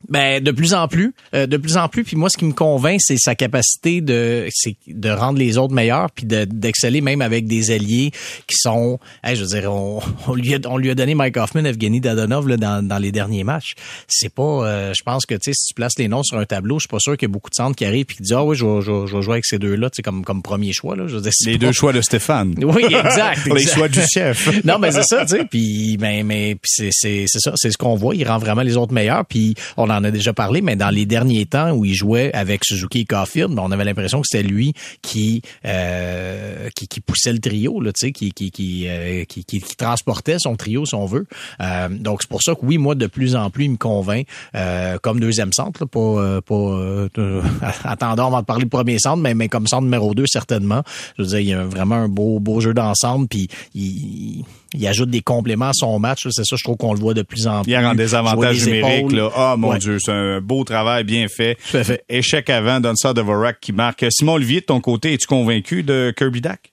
[0.08, 2.04] Ben de plus en plus, euh, de plus en plus.
[2.04, 5.74] Puis moi, ce qui me convainc, c'est sa capacité de, c'est de rendre les autres
[5.74, 8.10] meilleurs, puis d'exceller même avec des alliés
[8.46, 12.00] qui sont, je veux dire, on, lui a, on lui a donné Mike Hoffman, Evgeny
[12.00, 13.74] Dadonov là, dans, dans les derniers matchs.
[14.08, 16.44] C'est pas, euh, je pense que tu sais, si tu places les noms sur un
[16.44, 18.22] tableau, je suis pas sûr qu'il y a beaucoup de centres qui arrivent et qui
[18.22, 20.72] disent ah oui, je vais, je, jouer avec ces deux-là, tu sais, comme comme premier
[20.72, 21.06] choix là.
[21.06, 22.54] Je veux dire, les deux choix de Stéphane.
[22.72, 23.46] Oui, exact.
[23.54, 24.64] les choix du chef.
[24.64, 25.44] non, mais c'est ça, tu sais.
[25.44, 28.14] Puis mais mais c'est c'est c'est ça, c'est ce qu'on voit.
[28.14, 29.26] Il rend vraiment les autres meilleurs.
[29.26, 32.64] Puis on en a déjà parlé, mais dans les derniers temps où il jouait avec
[32.64, 34.72] Suzuki et Caulfield, ben, on avait l'impression que c'était lui
[35.02, 40.38] qui, euh, qui, qui poussait le trio, là, qui, qui, qui, euh, qui, qui, transportait
[40.38, 41.26] son trio, si on veut.
[41.60, 44.26] Euh, donc c'est pour ça que oui, moi de plus en plus, il me convainc
[44.54, 47.42] euh, comme deuxième centre, là, pas, euh, pas euh,
[47.84, 50.82] attendons, on va te parler de premier centre, mais, mais comme centre numéro deux certainement.
[51.18, 54.86] Je veux dire, il y a vraiment un beau beau jeu d'ensemble, puis il il
[54.86, 56.26] ajoute des compléments à son match.
[56.30, 57.72] C'est ça, je trouve qu'on le voit de plus en plus.
[57.72, 59.12] Il a des avantages numériques.
[59.12, 59.30] Là.
[59.36, 61.56] oh, mon Dieu, c'est un beau travail bien fait.
[61.60, 62.04] fait.
[62.08, 64.04] Échec avant, donne ça de Vorak qui marque.
[64.10, 66.71] Simon Olivier, de ton côté, es-tu convaincu de Kirby Dack?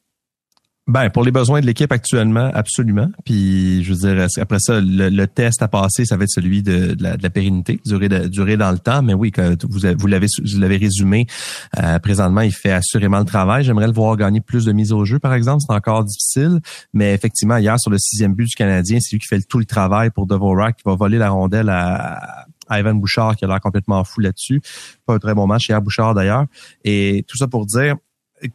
[0.89, 3.09] Ben, pour les besoins de l'équipe actuellement, absolument.
[3.23, 6.97] Puis, je veux dire, après ça, le, test à passer, ça va être celui de,
[6.99, 9.03] la, pérennité, durer, durer dans le temps.
[9.03, 11.27] Mais oui, que vous, vous l'avez vous l'avez résumé,
[11.77, 13.63] euh, présentement, il fait assurément le travail.
[13.63, 15.63] J'aimerais le voir gagner plus de mises au jeu, par exemple.
[15.67, 16.59] C'est encore difficile.
[16.91, 19.65] Mais effectivement, hier, sur le sixième but du Canadien, c'est lui qui fait tout le
[19.65, 24.03] travail pour Devorak, qui va voler la rondelle à, Ivan Bouchard, qui a l'air complètement
[24.03, 24.59] fou là-dessus.
[25.05, 26.45] Pas un très bon match hier, Bouchard d'ailleurs.
[26.83, 27.95] Et tout ça pour dire,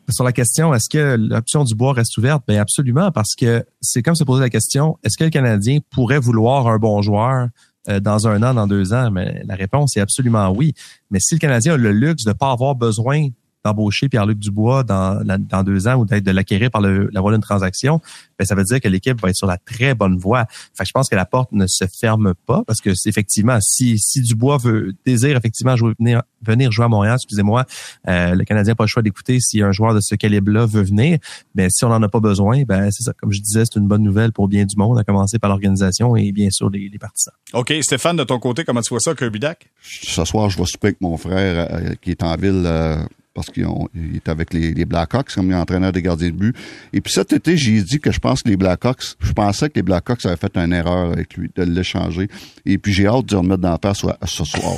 [0.08, 2.42] sur la question, est-ce que l'option du bois reste ouverte?
[2.46, 6.18] Bien absolument, parce que c'est comme se poser la question, est-ce que le Canadien pourrait
[6.18, 7.48] vouloir un bon joueur
[7.88, 9.10] euh, dans un an, dans deux ans?
[9.10, 10.74] Mais la réponse est absolument oui.
[11.10, 13.28] Mais si le Canadien a le luxe de ne pas avoir besoin
[13.64, 17.32] d'embaucher Pierre-Luc Dubois dans, dans deux ans ou d'être de l'acquérir par le, la voie
[17.32, 18.00] d'une transaction,
[18.38, 20.46] ben ça veut dire que l'équipe va être sur la très bonne voie.
[20.76, 23.98] Fait je pense que la porte ne se ferme pas parce que c'est effectivement si
[23.98, 27.64] si Dubois veut désire effectivement jouer, venir venir jouer à Montréal, excusez-moi,
[28.08, 30.82] euh, le Canadien n'a pas le choix d'écouter si un joueur de ce calibre-là veut
[30.82, 31.18] venir.
[31.54, 33.12] Mais si on n'en a pas besoin, ben c'est ça.
[33.14, 36.16] Comme je disais, c'est une bonne nouvelle pour bien du monde, à commencer par l'organisation
[36.16, 37.34] et bien sûr les, les, partisans.
[37.52, 39.70] OK, Stéphane, de ton côté, comment tu vois ça, Kirby Dack?
[39.82, 42.64] Ce soir, je vais souper avec mon frère euh, qui est en ville.
[42.66, 43.02] Euh,
[43.34, 43.66] parce qu'il
[44.14, 46.56] est avec les, les, Blackhawks comme entraîneur des gardiens de but.
[46.92, 49.74] Et puis cet été, j'ai dit que je pense que les Blackhawks, je pensais que
[49.74, 52.28] les Blackhawks avaient fait une erreur avec lui, de l'échanger.
[52.64, 54.74] Et puis j'ai hâte de le remettre dans la face ce soir.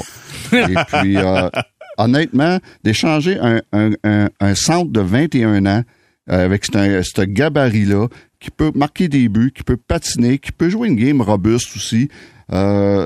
[0.53, 1.51] Et puis, euh,
[1.99, 5.83] honnêtement, d'échanger un, un, un, centre de 21 ans
[6.31, 8.09] euh, avec ce gabarit-là,
[8.41, 12.09] qui peut marquer des buts, qui peut patiner, qui peut jouer une game robuste aussi,
[12.53, 13.05] euh,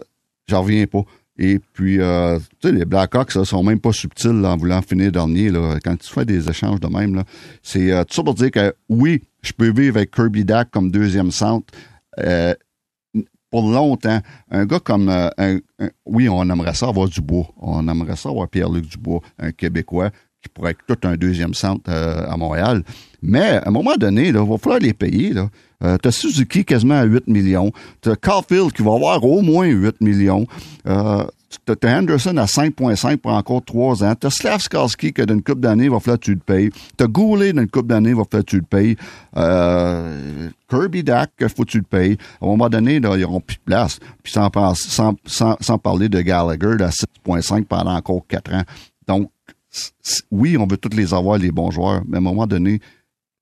[0.48, 1.02] j'en reviens pas.
[1.42, 5.10] Et puis, euh, tu sais, les Blackhawks, ça, sont même pas subtils en voulant finir
[5.10, 5.48] dernier.
[5.48, 5.78] Là.
[5.82, 7.24] Quand tu fais des échanges de même, là,
[7.62, 10.90] c'est euh, tout ça pour dire que oui, je peux vivre avec Kirby Dack comme
[10.90, 11.72] deuxième centre
[12.18, 12.52] euh,
[13.50, 14.20] pour longtemps.
[14.50, 15.10] Un gars comme...
[16.04, 17.48] Oui, on aimerait ça avoir du bois.
[17.56, 20.10] On aimerait ça avoir Pierre-Luc Dubois, un Québécois
[20.42, 22.84] qui pourrait être tout un deuxième centre à Montréal.
[23.22, 25.32] Mais à un moment donné, il va falloir les payer.
[25.32, 25.48] Là.
[25.82, 27.72] Euh, t'as Suzuki quasiment à 8 millions.
[28.00, 30.46] T'as Caulfield qui va avoir au moins 8 millions.
[30.86, 31.24] Euh,
[31.64, 34.14] t'as Henderson à 5.5 pour encore 3 ans.
[34.14, 36.70] T'as Slavskarski qui, d'une coupe d'années, va falloir que tu le payes.
[36.96, 38.96] T'as Goulet d'une coupe d'années, va falloir que tu le payes.
[39.36, 42.16] Euh, Kirby Dak, faut que tu le payes.
[42.40, 43.98] À un moment donné, là, ils n'auront plus de place.
[44.22, 48.64] Puis sans parler de Gallagher à 6.5 pendant encore 4 ans.
[49.08, 49.30] Donc,
[50.30, 52.80] oui, on veut tous les avoir, les bons joueurs, mais à un moment donné,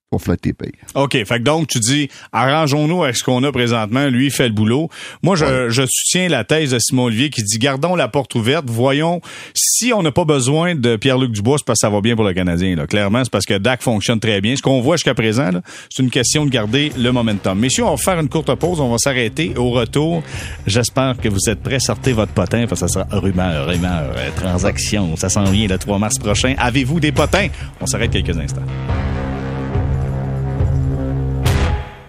[0.09, 0.71] pour flatter paye.
[0.95, 1.11] OK.
[1.11, 4.07] Fait que donc, tu dis, arrangeons-nous avec ce qu'on a présentement.
[4.07, 4.89] Lui, il fait le boulot.
[5.21, 8.65] Moi, je, je, soutiens la thèse de Simon Olivier qui dit, gardons la porte ouverte.
[8.67, 9.21] Voyons,
[9.53, 12.25] si on n'a pas besoin de Pierre-Luc Dubois, c'est parce que ça va bien pour
[12.25, 12.75] le Canadien.
[12.75, 12.87] Là.
[12.87, 14.55] Clairement, c'est parce que DAC fonctionne très bien.
[14.55, 15.51] Ce qu'on voit jusqu'à présent,
[15.89, 17.59] c'est une question de garder le momentum.
[17.59, 18.79] Messieurs, on va faire une courte pause.
[18.79, 19.53] On va s'arrêter.
[19.57, 20.23] Au retour,
[20.65, 21.79] j'espère que vous êtes prêts.
[21.79, 25.15] Sortez votre potin parce que ça sera rumeur, rumeur, euh, transaction.
[25.17, 26.55] Ça s'en vient le 3 mars prochain.
[26.57, 27.47] Avez-vous des potins?
[27.79, 28.65] On s'arrête quelques instants.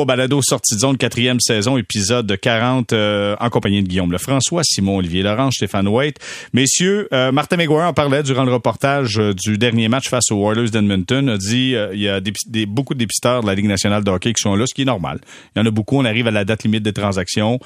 [0.00, 4.62] au balado sortie de zone quatrième saison épisode 40 euh, en compagnie de Guillaume Lefrançois,
[4.64, 6.18] Simon Olivier Laurent, Stéphane White.
[6.52, 10.50] Messieurs, euh, Martin McGuire en parlait durant le reportage euh, du dernier match face aux
[10.50, 11.28] Oilers d'Edmonton.
[11.28, 14.32] A dit il y a des, beaucoup de dépisteurs de la Ligue nationale de hockey
[14.32, 15.20] qui sont là, ce qui est normal.
[15.54, 15.98] Il y en a beaucoup.
[15.98, 17.58] On arrive à la date limite des transactions.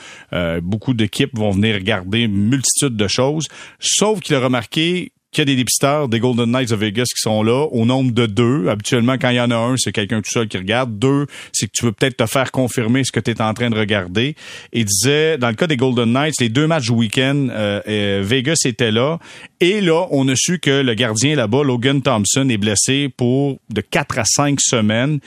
[0.62, 3.46] beaucoup d'équipes vont venir regarder multitude de choses.
[3.78, 7.20] Sauf qu'il a remarqué qu'il y a des dépisteurs des Golden Knights of Vegas qui
[7.20, 8.68] sont là au nombre de deux.
[8.68, 10.98] Habituellement, quand il y en a un, c'est quelqu'un tout seul qui regarde.
[10.98, 13.70] Deux, c'est que tu veux peut-être te faire confirmer ce que tu es en train
[13.70, 14.34] de regarder.
[14.72, 18.62] Et disait, dans le cas des Golden Knights, les deux matchs week-end, euh, euh, Vegas
[18.64, 19.18] était là.
[19.60, 23.80] Et là, on a su que le gardien là-bas, Logan Thompson, est blessé pour de
[23.80, 25.20] quatre à cinq semaines.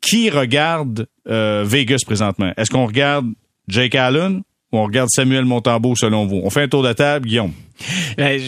[0.00, 2.52] Qui regarde euh, Vegas présentement?
[2.56, 3.26] Est-ce qu'on regarde
[3.68, 4.40] Jake Allen
[4.72, 6.40] ou on regarde Samuel Montambeau selon vous?
[6.42, 7.52] On fait un tour de table, Guillaume.
[8.16, 8.40] Ben,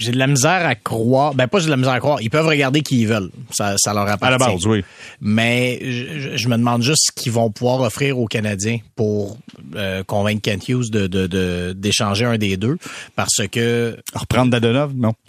[0.00, 1.34] j'ai de la misère à croire.
[1.34, 2.22] Ben, pas j'ai de la misère à croire.
[2.22, 3.30] Ils peuvent regarder qui ils veulent.
[3.50, 4.26] Ça, ça leur appartient.
[4.26, 4.82] À la base, oui.
[5.20, 9.36] Mais je, me demande juste ce qu'ils vont pouvoir offrir aux Canadiens pour
[9.76, 12.78] euh, convaincre Kent Hughes de, d'échanger un des deux.
[13.14, 13.98] Parce que...
[14.14, 14.94] Reprendre Dadonov?
[14.96, 15.12] Non.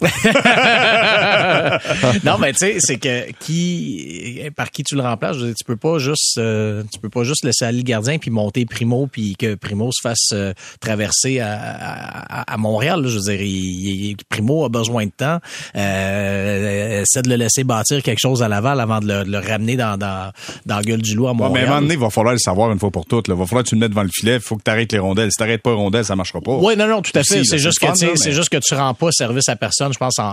[2.24, 5.36] non, mais tu sais, c'est que qui, par qui tu le remplaces?
[5.36, 8.30] Je tu peux pas juste, euh, tu peux pas juste laisser aller le gardien puis
[8.30, 13.02] monter Primo puis que Primo se fasse euh, traverser à, à, à Montréal.
[13.06, 15.38] Je veux dire, il, Primo a besoin de temps.
[15.76, 19.96] Euh, essaie de le laisser bâtir quelque chose à Laval avant de le, ramener dans,
[19.96, 20.32] dans,
[20.66, 21.52] dans la gueule du loup à Montréal.
[21.52, 23.28] mais à un moment donné, il va falloir le savoir une fois pour toutes.
[23.28, 24.36] Il va falloir que tu le mettes devant le filet.
[24.36, 25.30] Il faut que tu arrêtes les rondelles.
[25.30, 26.56] Si tu n'arrêtes pas les rondelles, ça marchera pas.
[26.56, 27.44] Oui, non, non, tout à fait.
[27.44, 27.86] C'est juste, que,
[28.16, 30.32] c'est juste que tu rends pas service à personne, je pense, en,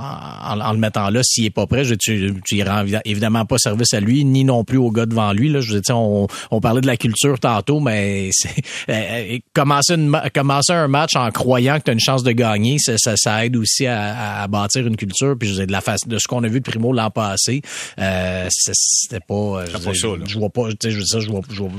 [0.62, 1.22] en, le mettant là.
[1.24, 4.64] S'il est pas prêt, je, tu, tu rends évidemment pas service à lui, ni non
[4.64, 5.50] plus au gars devant lui.
[5.50, 5.62] Là.
[5.62, 8.50] Je veux on, on parlait de la culture tantôt, mais c'est,
[8.90, 12.32] euh, euh, commencer, une, commencer un match en croyant que tu as une chance de
[12.32, 15.36] gagner, ça, ça, aide aussi à, à, bâtir une culture.
[15.38, 17.62] Puis je de la face, de ce qu'on a vu de Primo l'an passé,
[18.00, 19.34] euh, c'était pas.
[19.34, 20.70] Euh, je, pas ça, je, vois pas.
[20.70, 21.72] Je, je, vois, je, vois,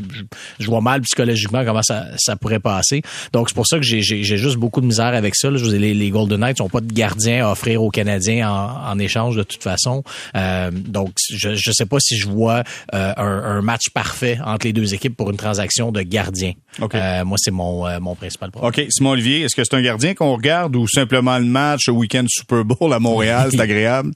[0.58, 3.02] je, vois mal psychologiquement comment ça, ça pourrait passer.
[3.32, 5.50] Donc c'est pour ça que j'ai juste beaucoup de misère avec ça.
[5.50, 5.58] Là.
[5.58, 8.98] Je les, les Golden Knights n'ont pas de gardien à offrir aux Canadiens en, en
[8.98, 10.02] échange de toute façon.
[10.36, 12.62] Euh, donc je je sais pas si je vois
[12.94, 16.52] euh, un, un, match parfait entre les deux équipes pour une transaction de gardien.
[16.80, 18.70] Euh, moi c'est mon mon principal problème.
[18.70, 21.92] Ok, Simon Olivier, est-ce que c'est un gardien qu'on regarde ou simplement le match au
[21.92, 24.12] week-end Super Bowl à Montréal, c'est agréable?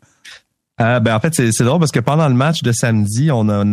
[0.81, 3.65] Euh, ben en fait, c'est drôle parce que pendant le match de samedi, on a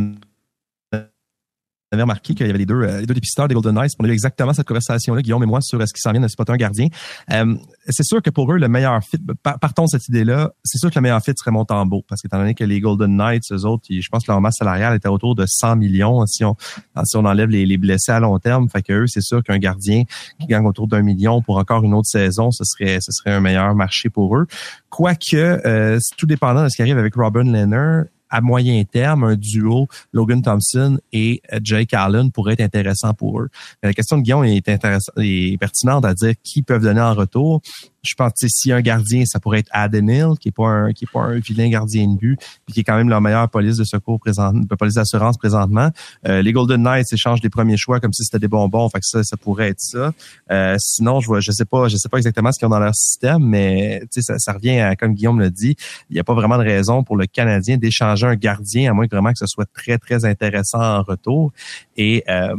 [1.92, 3.92] avait remarqué qu'il y avait les deux, euh, les deux dépisteurs des Golden Knights.
[4.00, 6.30] On a eu exactement cette conversation-là, Guillaume et moi, sur est-ce qu'ils s'en viennent de
[6.30, 6.88] spotter un gardien.
[7.32, 7.56] Euh,
[7.88, 10.96] c'est sûr que pour eux, le meilleur fit, partons de cette idée-là, c'est sûr que
[10.96, 14.08] le meilleur fit serait Montembeau, parce qu'étant donné que les Golden Knights, eux autres, je
[14.10, 16.56] pense que leur masse salariale était autour de 100 millions si on,
[17.04, 18.70] si on enlève les, les blessés à long terme.
[18.70, 20.04] Fait que eux, c'est sûr qu'un gardien
[20.39, 23.42] qui gagne autour d'un million pour encore une autre saison, ce serait, ce serait un
[23.42, 24.48] meilleur marché pour eux.
[24.89, 29.36] Quoique, euh, tout dépendant de ce qui arrive avec Robin Leonard, à moyen terme, un
[29.36, 33.50] duo Logan Thompson et Jake Allen pourrait être intéressant pour eux.
[33.84, 37.62] la question de Guillaume est, intéressante, est pertinente à dire qui peuvent donner en retour
[38.04, 41.06] je pense que si un gardien, ça pourrait être Adenil, qui est pas un qui
[41.06, 43.78] est pas un vilain gardien de but, puis qui est quand même leur meilleure police
[43.78, 45.89] de secours présent, police d'assurance présentement.
[46.28, 49.06] Euh, les Golden Knights échangent des premiers choix comme si c'était des bonbons, fait que
[49.06, 50.12] ça, ça pourrait être ça.
[50.52, 52.80] Euh, sinon, je vois, je sais pas, je sais pas exactement ce qu'ils ont dans
[52.80, 55.76] leur système, mais ça, ça revient à, comme Guillaume l'a dit,
[56.10, 59.06] il n'y a pas vraiment de raison pour le Canadien d'échanger un gardien, à moins
[59.08, 61.52] que vraiment que ce soit très très intéressant en retour.
[61.97, 62.56] Et euh,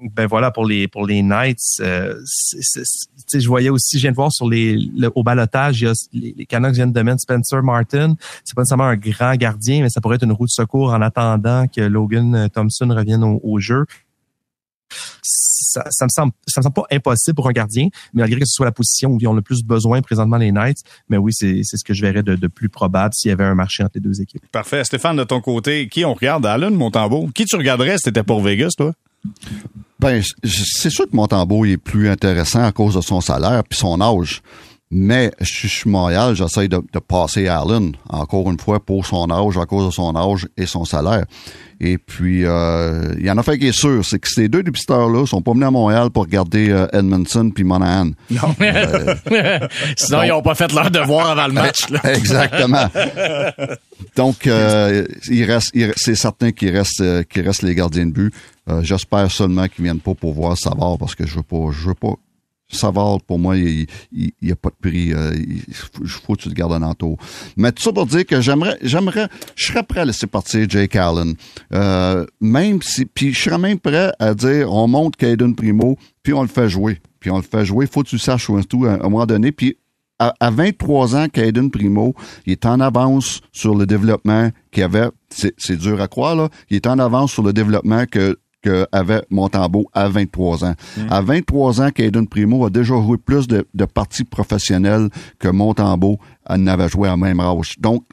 [0.00, 1.80] ben voilà pour les pour les Knights.
[1.80, 2.14] Euh,
[3.32, 4.78] je voyais aussi, je viens de voir sur les
[5.14, 8.14] au balotage, il y a les, les Canucks viennent de mettre Spencer Martin.
[8.44, 11.02] C'est pas nécessairement un grand gardien, mais ça pourrait être une roue de secours en
[11.02, 13.84] attendant que Logan euh, Thompson revienne au, jeu.
[15.22, 18.46] Ça, ça, me semble ça me semble pas impossible pour un gardien, mais malgré que
[18.46, 21.32] ce soit la position où ils ont le plus besoin présentement les Knights, mais oui,
[21.32, 23.92] c'est ce que je verrais de, de plus probable s'il y avait un marché entre
[23.96, 24.42] les deux équipes.
[24.50, 24.82] Parfait.
[24.82, 26.44] Stéphane, de ton côté, qui on regarde?
[26.46, 27.28] Allen, Montembeau?
[27.34, 28.92] Qui tu regarderais si t'étais pour Vegas, toi?
[30.00, 34.00] Ben, c'est sûr que Montembeau est plus intéressant à cause de son salaire puis son
[34.00, 34.42] âge.
[34.92, 39.64] Mais je suis Montréal, j'essaie de, passer Allen, encore une fois, pour son âge, à
[39.64, 41.26] cause de son âge et son salaire.
[41.80, 44.64] Et puis, euh, il y en a fait qui est sûr, c'est que ces deux
[44.64, 48.10] dépisteurs-là sont pas venus à Montréal pour regarder euh, Edmondson puis Monahan.
[48.30, 48.56] Non.
[48.60, 49.14] Euh,
[49.96, 51.86] Sinon, ils n'ont pas fait leur devoir avant le match.
[52.04, 52.90] Exactement.
[54.16, 58.34] Donc, il reste, c'est certain qu'il reste, qu'il reste les gardiens de but.
[58.82, 61.94] J'espère seulement qu'ils viennent pas pour voir Savard parce que je veux pas, je veux
[61.94, 62.16] pas
[62.70, 65.12] Savard, pour moi, il n'y a pas de prix.
[65.12, 67.18] Euh, il faut, que tu le gardes en entour.
[67.56, 70.96] Mais tout ça pour dire que j'aimerais, j'aimerais, je serais prêt à laisser partir Jake
[70.96, 71.34] Allen.
[71.74, 76.32] Euh, même si, puis je serais même prêt à dire, on monte Caden Primo, puis
[76.32, 77.00] on le fait jouer.
[77.18, 77.86] Puis on le fait jouer.
[77.86, 79.52] Faut que tu saches tout à un moment donné.
[79.52, 79.76] Puis
[80.18, 82.14] à, 23 ans, Caden Primo,
[82.46, 85.08] il est en avance sur le développement qu'il avait.
[85.30, 86.48] C'est dur à croire, là.
[86.68, 90.74] Il est en avance sur le développement que que avait Montembeau à 23 ans.
[90.96, 91.00] Mm.
[91.10, 95.08] À 23 ans, Caden Primo a déjà joué plus de, de parties professionnelles
[95.38, 96.18] que Montembeau
[96.56, 97.76] n'avait joué à même âge.
[97.78, 98.04] Donc,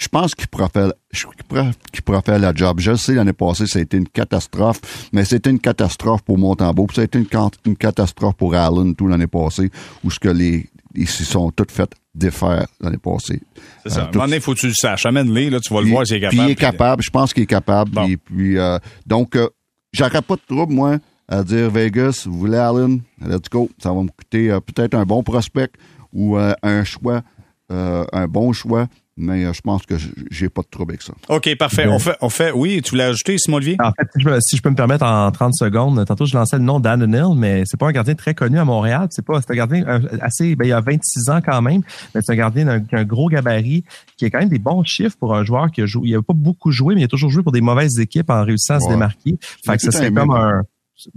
[0.00, 2.80] je pense qu'il pourra faire, qu'il pourra, faire la job.
[2.80, 4.80] Je sais, l'année passée, ça a été une catastrophe,
[5.12, 7.26] mais c'était une catastrophe pour Montembeau, ça a été une,
[7.66, 9.70] une catastrophe pour Allen tout l'année passée,
[10.02, 13.40] où ce que les, ils se sont toutes faites défaire l'année passée.
[13.84, 14.00] C'est ça.
[14.00, 15.06] Euh, moment donné, faut que tu le saches.
[15.06, 16.36] Amène-les, là, tu vas le voir s'il est capable.
[16.36, 17.92] Puis il est capable, je pense qu'il est capable.
[18.24, 19.48] Puis, euh, donc, euh,
[19.92, 23.70] j'aurais pas de trouble, moi, à dire Vegas, vous voulez Allen, let's go.
[23.78, 25.70] Ça va me coûter euh, peut-être un bon prospect
[26.12, 27.22] ou un choix,
[27.70, 29.94] un bon choix mais euh, je pense que
[30.30, 31.12] j'ai pas de trouble avec ça.
[31.28, 31.86] OK, parfait.
[31.86, 33.76] On fait, on fait, oui, tu voulais ajouter, Simon Olivier?
[33.80, 34.08] En fait,
[34.40, 37.36] si je, peux me permettre en 30 secondes, tantôt je lançais le nom d'Anne Hill,
[37.36, 39.08] mais c'est pas un gardien très connu à Montréal.
[39.10, 41.82] C'est pas, c'est un gardien euh, assez, ben, il a 26 ans quand même,
[42.14, 43.84] mais c'est un gardien d'un gros gabarit
[44.16, 46.08] qui a quand même des bons chiffres pour un joueur qui a joué.
[46.08, 48.44] Il a pas beaucoup joué, mais il a toujours joué pour des mauvaises équipes en
[48.44, 49.38] réussissant à se démarquer.
[49.64, 50.62] Fait que ça serait comme un,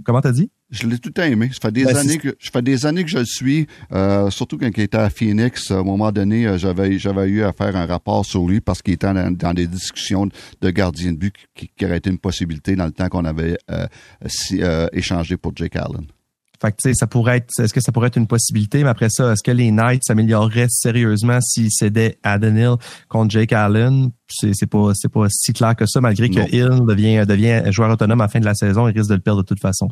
[0.04, 0.50] comment t'as dit?
[0.70, 1.50] Je l'ai tout aimé.
[1.52, 3.66] Ça fait des ben, années que je fais des années que je le suis.
[3.92, 7.42] Euh, surtout quand il était à Phoenix, à un moment donné, euh, j'avais j'avais eu
[7.42, 10.28] à faire un rapport sur lui parce qu'il était dans, des discussions
[10.60, 13.56] de gardien de but qui, qui, aurait été une possibilité dans le temps qu'on avait
[13.70, 13.86] euh,
[14.52, 16.06] euh échangé pour Jake Allen.
[16.60, 18.82] Fait que, tu sais, ça pourrait être, est-ce que ça pourrait être une possibilité?
[18.82, 22.74] Mais après ça, est-ce que les Knights s'amélioreraient sérieusement s'ils cédaient Aden Hill
[23.08, 24.10] contre Jake Allen?
[24.28, 27.90] C'est, c'est pas, c'est pas si clair que ça, malgré que Hill devient, devient joueur
[27.90, 29.88] autonome à la fin de la saison, il risque de le perdre de toute façon.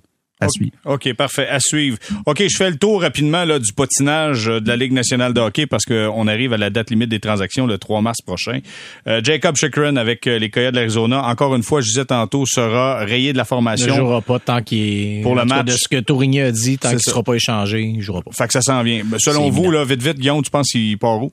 [0.85, 1.49] OK, parfait.
[1.49, 1.99] À suivre.
[2.27, 5.41] OK, je fais le tour rapidement là, du patinage euh, de la Ligue nationale de
[5.41, 8.61] hockey parce qu'on arrive à la date limite des transactions le 3 mars prochain.
[9.07, 12.45] Euh, Jacob Chikrin avec euh, les Coyotes de l'Arizona, encore une fois, je disais tantôt,
[12.47, 13.87] sera rayé de la formation.
[13.87, 15.23] Il ne jouera pas tant qu'il est...
[15.23, 15.67] Pour le match.
[15.67, 18.23] De ce que Tourigny a dit, tant qu'il ne sera pas échangé, il ne jouera
[18.23, 18.31] pas.
[18.33, 19.03] Fait que ça s'en vient.
[19.19, 21.33] Selon vous, là, vite, vite, Guillaume, tu penses qu'il part où?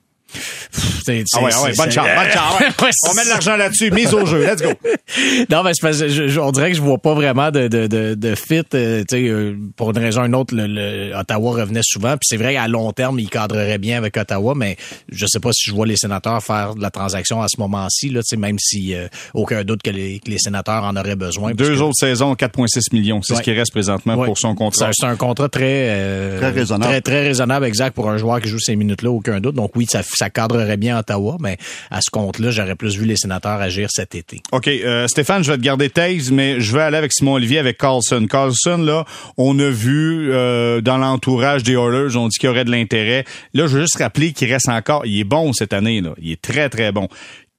[1.08, 1.12] Ah
[1.42, 2.94] ouais, ah ouais, bonne chance, bonne chance.
[3.10, 4.70] on met de l'argent là-dessus, mise au jeu, let's go.
[5.50, 8.62] non, mais je, on dirait que je vois pas vraiment de, de, de, de fit.
[8.74, 12.12] Euh, euh, pour une raison ou une autre, le, Ottawa revenait souvent.
[12.12, 14.76] Puis c'est vrai qu'à long terme, il cadrerait bien avec Ottawa, mais
[15.10, 18.10] je sais pas si je vois les sénateurs faire de la transaction à ce moment-ci,
[18.10, 21.52] là, même si euh, aucun doute que les, que les, sénateurs en auraient besoin.
[21.52, 24.90] Deux autres saisons, 4,6 millions, c'est ce qui reste présentement pour son contrat.
[24.92, 26.90] C'est un contrat très, très raisonnable.
[26.90, 29.54] Très, très raisonnable, exact, pour un joueur qui joue ces minutes-là, aucun doute.
[29.54, 31.56] Donc oui, ça, ça cadrerait bien Ottawa, mais
[31.90, 34.40] à ce compte-là, j'aurais plus vu les sénateurs agir cet été.
[34.52, 34.68] OK.
[34.68, 37.78] Euh, Stéphane, je vais te garder Taze, mais je vais aller avec Simon Olivier, avec
[37.78, 38.26] Carlson.
[38.28, 39.04] Carlson, là,
[39.36, 43.24] on a vu euh, dans l'entourage des Oilers, on dit qu'il y aurait de l'intérêt.
[43.54, 46.10] Là, je veux juste rappeler qu'il reste encore, il est bon cette année, là.
[46.20, 47.08] Il est très, très bon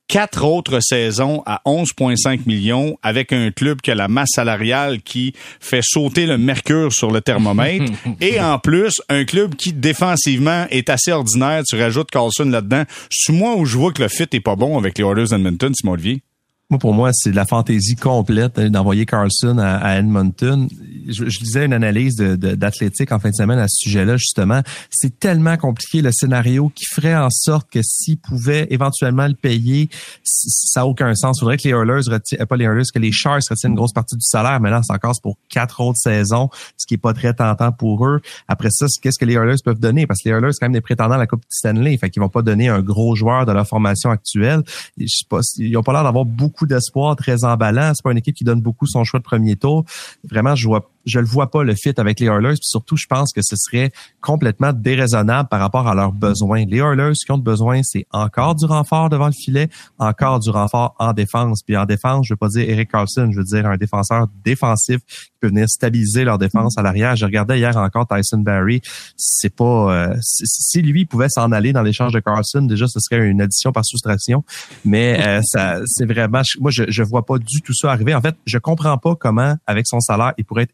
[0.07, 5.33] quatre autres saisons à 11,5 millions avec un club qui a la masse salariale qui
[5.59, 10.89] fait sauter le mercure sur le thermomètre et en plus un club qui défensivement est
[10.89, 11.63] assez ordinaire.
[11.67, 12.83] Tu rajoutes Carlson là-dedans.
[13.09, 15.73] C'est moi où je vois que le fit est pas bon avec les Oilers d'Edmonton,
[15.73, 16.21] Simon Olivier.
[16.71, 20.69] Moi, pour moi, c'est de la fantaisie complète hein, d'envoyer Carlson à, Edmonton.
[21.05, 24.61] Je, lisais une analyse d'athlétique de, en fin de semaine à ce sujet-là, justement.
[24.89, 29.89] C'est tellement compliqué le scénario qui ferait en sorte que s'ils pouvaient éventuellement le payer,
[30.23, 31.39] ça n'a aucun sens.
[31.39, 33.77] Il faudrait que les Hurlers retiennent, euh, pas les Hurlers, que les Sharks retiennent une
[33.77, 34.61] grosse partie du salaire.
[34.61, 38.21] Maintenant, c'est encore pour quatre autres saisons, ce qui est pas très tentant pour eux.
[38.47, 40.07] Après ça, qu'est-ce que les Hurlers peuvent donner?
[40.07, 41.97] Parce que les Hurlers, c'est quand même des prétendants à la Coupe Stanley.
[41.97, 44.63] Fait qu'ils vont pas donner un gros joueur de leur formation actuelle.
[44.97, 47.91] Je sais pas, ils ont pas l'air d'avoir beaucoup d'espoir, très emballant.
[47.93, 49.85] C'est pas une équipe qui donne beaucoup son choix de premier tour.
[50.29, 52.55] Vraiment, je vois je le vois pas le fit avec les Oilers.
[52.55, 53.91] Puis surtout, je pense que ce serait
[54.21, 56.65] complètement déraisonnable par rapport à leurs besoins.
[56.65, 60.49] Les Oilers, ce qu'ils ont besoin, c'est encore du renfort devant le filet, encore du
[60.49, 61.61] renfort en défense.
[61.63, 64.99] Puis en défense, je veux pas dire Eric Carlson, je veux dire un défenseur défensif
[65.05, 67.15] qui peut venir stabiliser leur défense à l'arrière.
[67.15, 68.81] Je regardais hier encore Tyson Barry.
[69.17, 73.27] C'est pas euh, si lui pouvait s'en aller dans l'échange de Carlson, déjà ce serait
[73.27, 74.43] une addition par soustraction.
[74.85, 78.13] Mais euh, ça, c'est vraiment, moi je, je vois pas du tout ça arriver.
[78.13, 80.71] En fait, je comprends pas comment avec son salaire il pourrait être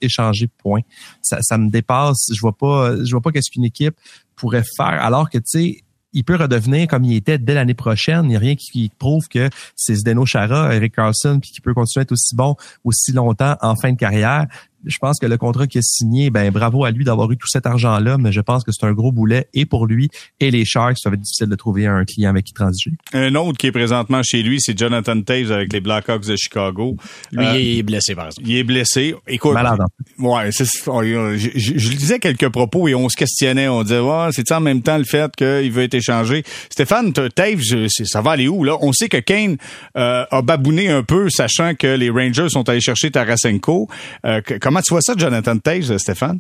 [0.58, 0.82] point.
[1.22, 2.28] Ça, me dépasse.
[2.34, 3.96] Je vois pas, vois pas qu'est-ce qu'une équipe
[4.36, 4.86] pourrait faire.
[5.04, 8.26] Alors que tu sais, il peut redevenir comme il était dès l'année prochaine.
[8.26, 11.74] Il n'y a rien qui, prouve que c'est Zdeno Chara, Eric Carlson, puis qui peut
[11.74, 14.48] continuer à être aussi bon aussi longtemps en fin de carrière.
[14.86, 17.48] Je pense que le contrat qu'il a signé, ben bravo à lui d'avoir eu tout
[17.48, 20.10] cet argent-là, mais je pense que c'est un gros boulet et pour lui
[20.40, 22.92] et les Sharks, ça va être difficile de trouver un client avec qui transiger.
[23.14, 26.96] Un autre qui est présentement chez lui, c'est Jonathan Taves avec les Blackhawks de Chicago.
[27.32, 28.48] Lui, euh, il est blessé, par exemple.
[28.48, 29.16] Il est blessé.
[29.28, 29.80] Écoute, Malade.
[30.20, 33.68] Ouais, c'est, je, je, je, disais quelques propos et on se questionnait.
[33.68, 36.44] On disait, ouais, c'est en même temps le fait qu'il veut être échangé?
[36.70, 38.78] Stéphane, Taves, ça va aller où là?
[38.82, 39.58] On sait que Kane
[39.98, 43.88] euh, a babouné un peu, sachant que les Rangers sont allés chercher Tarasenko.
[44.26, 46.40] Euh, comment tu vois ça, Jonathan Taves, Stéphane?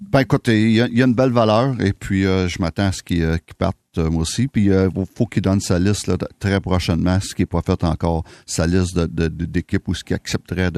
[0.00, 3.02] Ben écoute, il y, a, une belle valeur et puis euh, je m'attends à ce
[3.02, 4.48] qu'il euh, parte euh, moi aussi.
[4.48, 6.10] Puis il faut qu'il donne sa liste
[6.40, 10.16] très prochainement, ce qui n'est pas fait encore, sa liste d'équipes de, ou ce qu'il
[10.16, 10.70] accepterait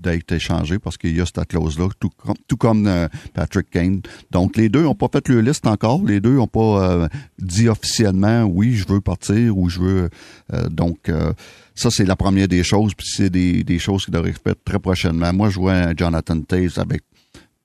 [0.00, 4.00] d'être échangé parce qu'il y a cette clause-là, tout, comme Patrick Kane.
[4.30, 6.02] Donc, les deux n'ont pas fait leur liste encore.
[6.04, 10.10] Les deux n'ont pas dit officiellement, oui, je veux partir ou je veux...
[10.70, 11.10] donc,
[11.74, 12.94] ça, c'est la première des choses.
[12.94, 15.32] Puis c'est des, des choses qui devraient être faites très prochainement.
[15.32, 17.02] Moi, je vois Jonathan Taves avec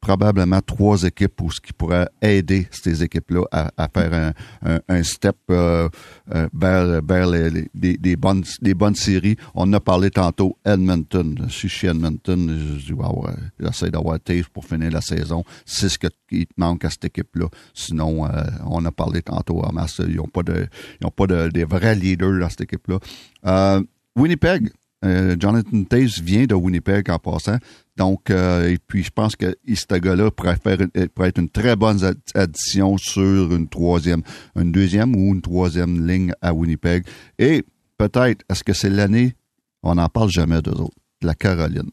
[0.06, 5.36] probablement trois équipes pour ce qui pourrait aider ces équipes-là à, faire un, un, step
[5.50, 5.90] euh,
[6.34, 8.44] euh, vers, vers les, bonnes,
[8.76, 9.36] bonnes séries.
[9.56, 11.48] On a parlé tantôt Edmonton.
[11.50, 13.26] Si je suis Edmonton, je dis wow,
[13.60, 15.44] j'essaie d'avoir Taves pour finir la saison.
[15.66, 17.48] C'est ce qui manque à cette équipe-là.
[17.74, 20.68] Sinon, euh, on a parlé tantôt à Masse, ils n'ont pas de
[21.02, 23.80] ils pas de des vrais leaders dans cette équipe-là.
[24.16, 24.70] Winnipeg,
[25.02, 27.58] Jonathan Taves vient de Winnipeg en passant.
[27.98, 31.50] Donc, euh, et puis je pense que ce gars-là pourrait, faire, euh, pourrait être une
[31.50, 32.00] très bonne
[32.34, 34.22] addition sur une troisième,
[34.56, 37.06] une deuxième ou une troisième ligne à Winnipeg.
[37.40, 37.64] Et
[37.98, 39.36] peut-être, est-ce que c'est l'année,
[39.82, 41.90] on n'en parle jamais d'eux autres, de la Caroline.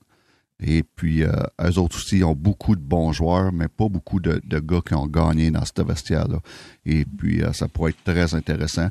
[0.64, 4.40] Et puis, euh, eux autres aussi ont beaucoup de bons joueurs, mais pas beaucoup de,
[4.60, 6.38] gars qui ont gagné dans cette vestiaire-là.
[6.84, 8.88] Et puis, ça pourrait être très intéressant.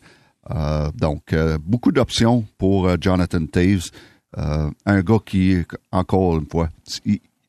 [0.95, 3.89] donc, beaucoup d'options pour Jonathan Taves.
[4.37, 5.57] Euh, un gars qui,
[5.91, 6.69] encore une fois,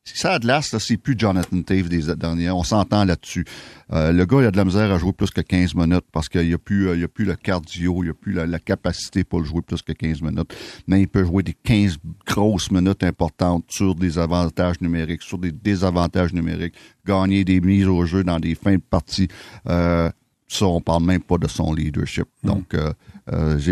[0.05, 2.57] ça a de l'as, c'est plus Jonathan Taves des dernières.
[2.57, 3.45] On s'entend là-dessus.
[3.93, 6.29] Euh, le gars, il a de la misère à jouer plus que 15 minutes parce
[6.29, 8.59] qu'il n'y a plus, euh, il a plus le cardio, il n'y a plus la,
[8.59, 10.55] capacité pour le jouer plus que 15 minutes.
[10.89, 15.53] Mais il peut jouer des 15 grosses minutes importantes sur des avantages numériques, sur des
[15.53, 16.75] désavantages numériques,
[17.07, 19.29] gagner des mises au jeu dans des fins de partie.
[19.69, 20.11] Euh,
[20.49, 22.27] ça, on parle même pas de son leadership.
[22.43, 22.49] Mm.
[22.49, 22.77] Donc,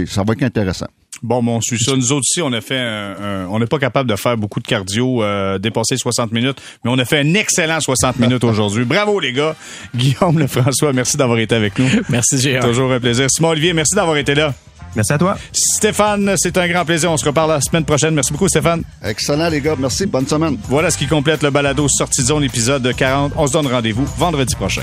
[0.07, 0.87] ça va être intéressant.
[1.23, 1.93] Bon, bon, on suit ça.
[1.95, 4.67] Nous autres aussi, on a fait un, on n'est pas capable de faire beaucoup de
[4.67, 8.85] cardio, euh, dépasser 60 minutes, mais on a fait un excellent 60 minutes aujourd'hui.
[8.85, 9.55] Bravo, les gars.
[9.95, 11.89] Guillaume Lefrançois, merci d'avoir été avec nous.
[12.09, 12.69] Merci, Gérard.
[12.69, 13.27] Toujours un plaisir.
[13.31, 14.55] Simon Olivier, merci d'avoir été là.
[14.97, 15.39] Merci à toi.
[15.53, 17.13] Stéphane, c'est un grand plaisir.
[17.13, 18.15] On se reparle la semaine prochaine.
[18.15, 18.83] Merci beaucoup, Stéphane.
[19.05, 19.77] Excellent, les gars.
[19.79, 20.07] Merci.
[20.07, 20.59] Bonne semaine.
[20.69, 23.33] Voilà ce qui complète le balado Sortie de zone épisode 40.
[23.37, 24.83] On se donne rendez-vous vendredi prochain.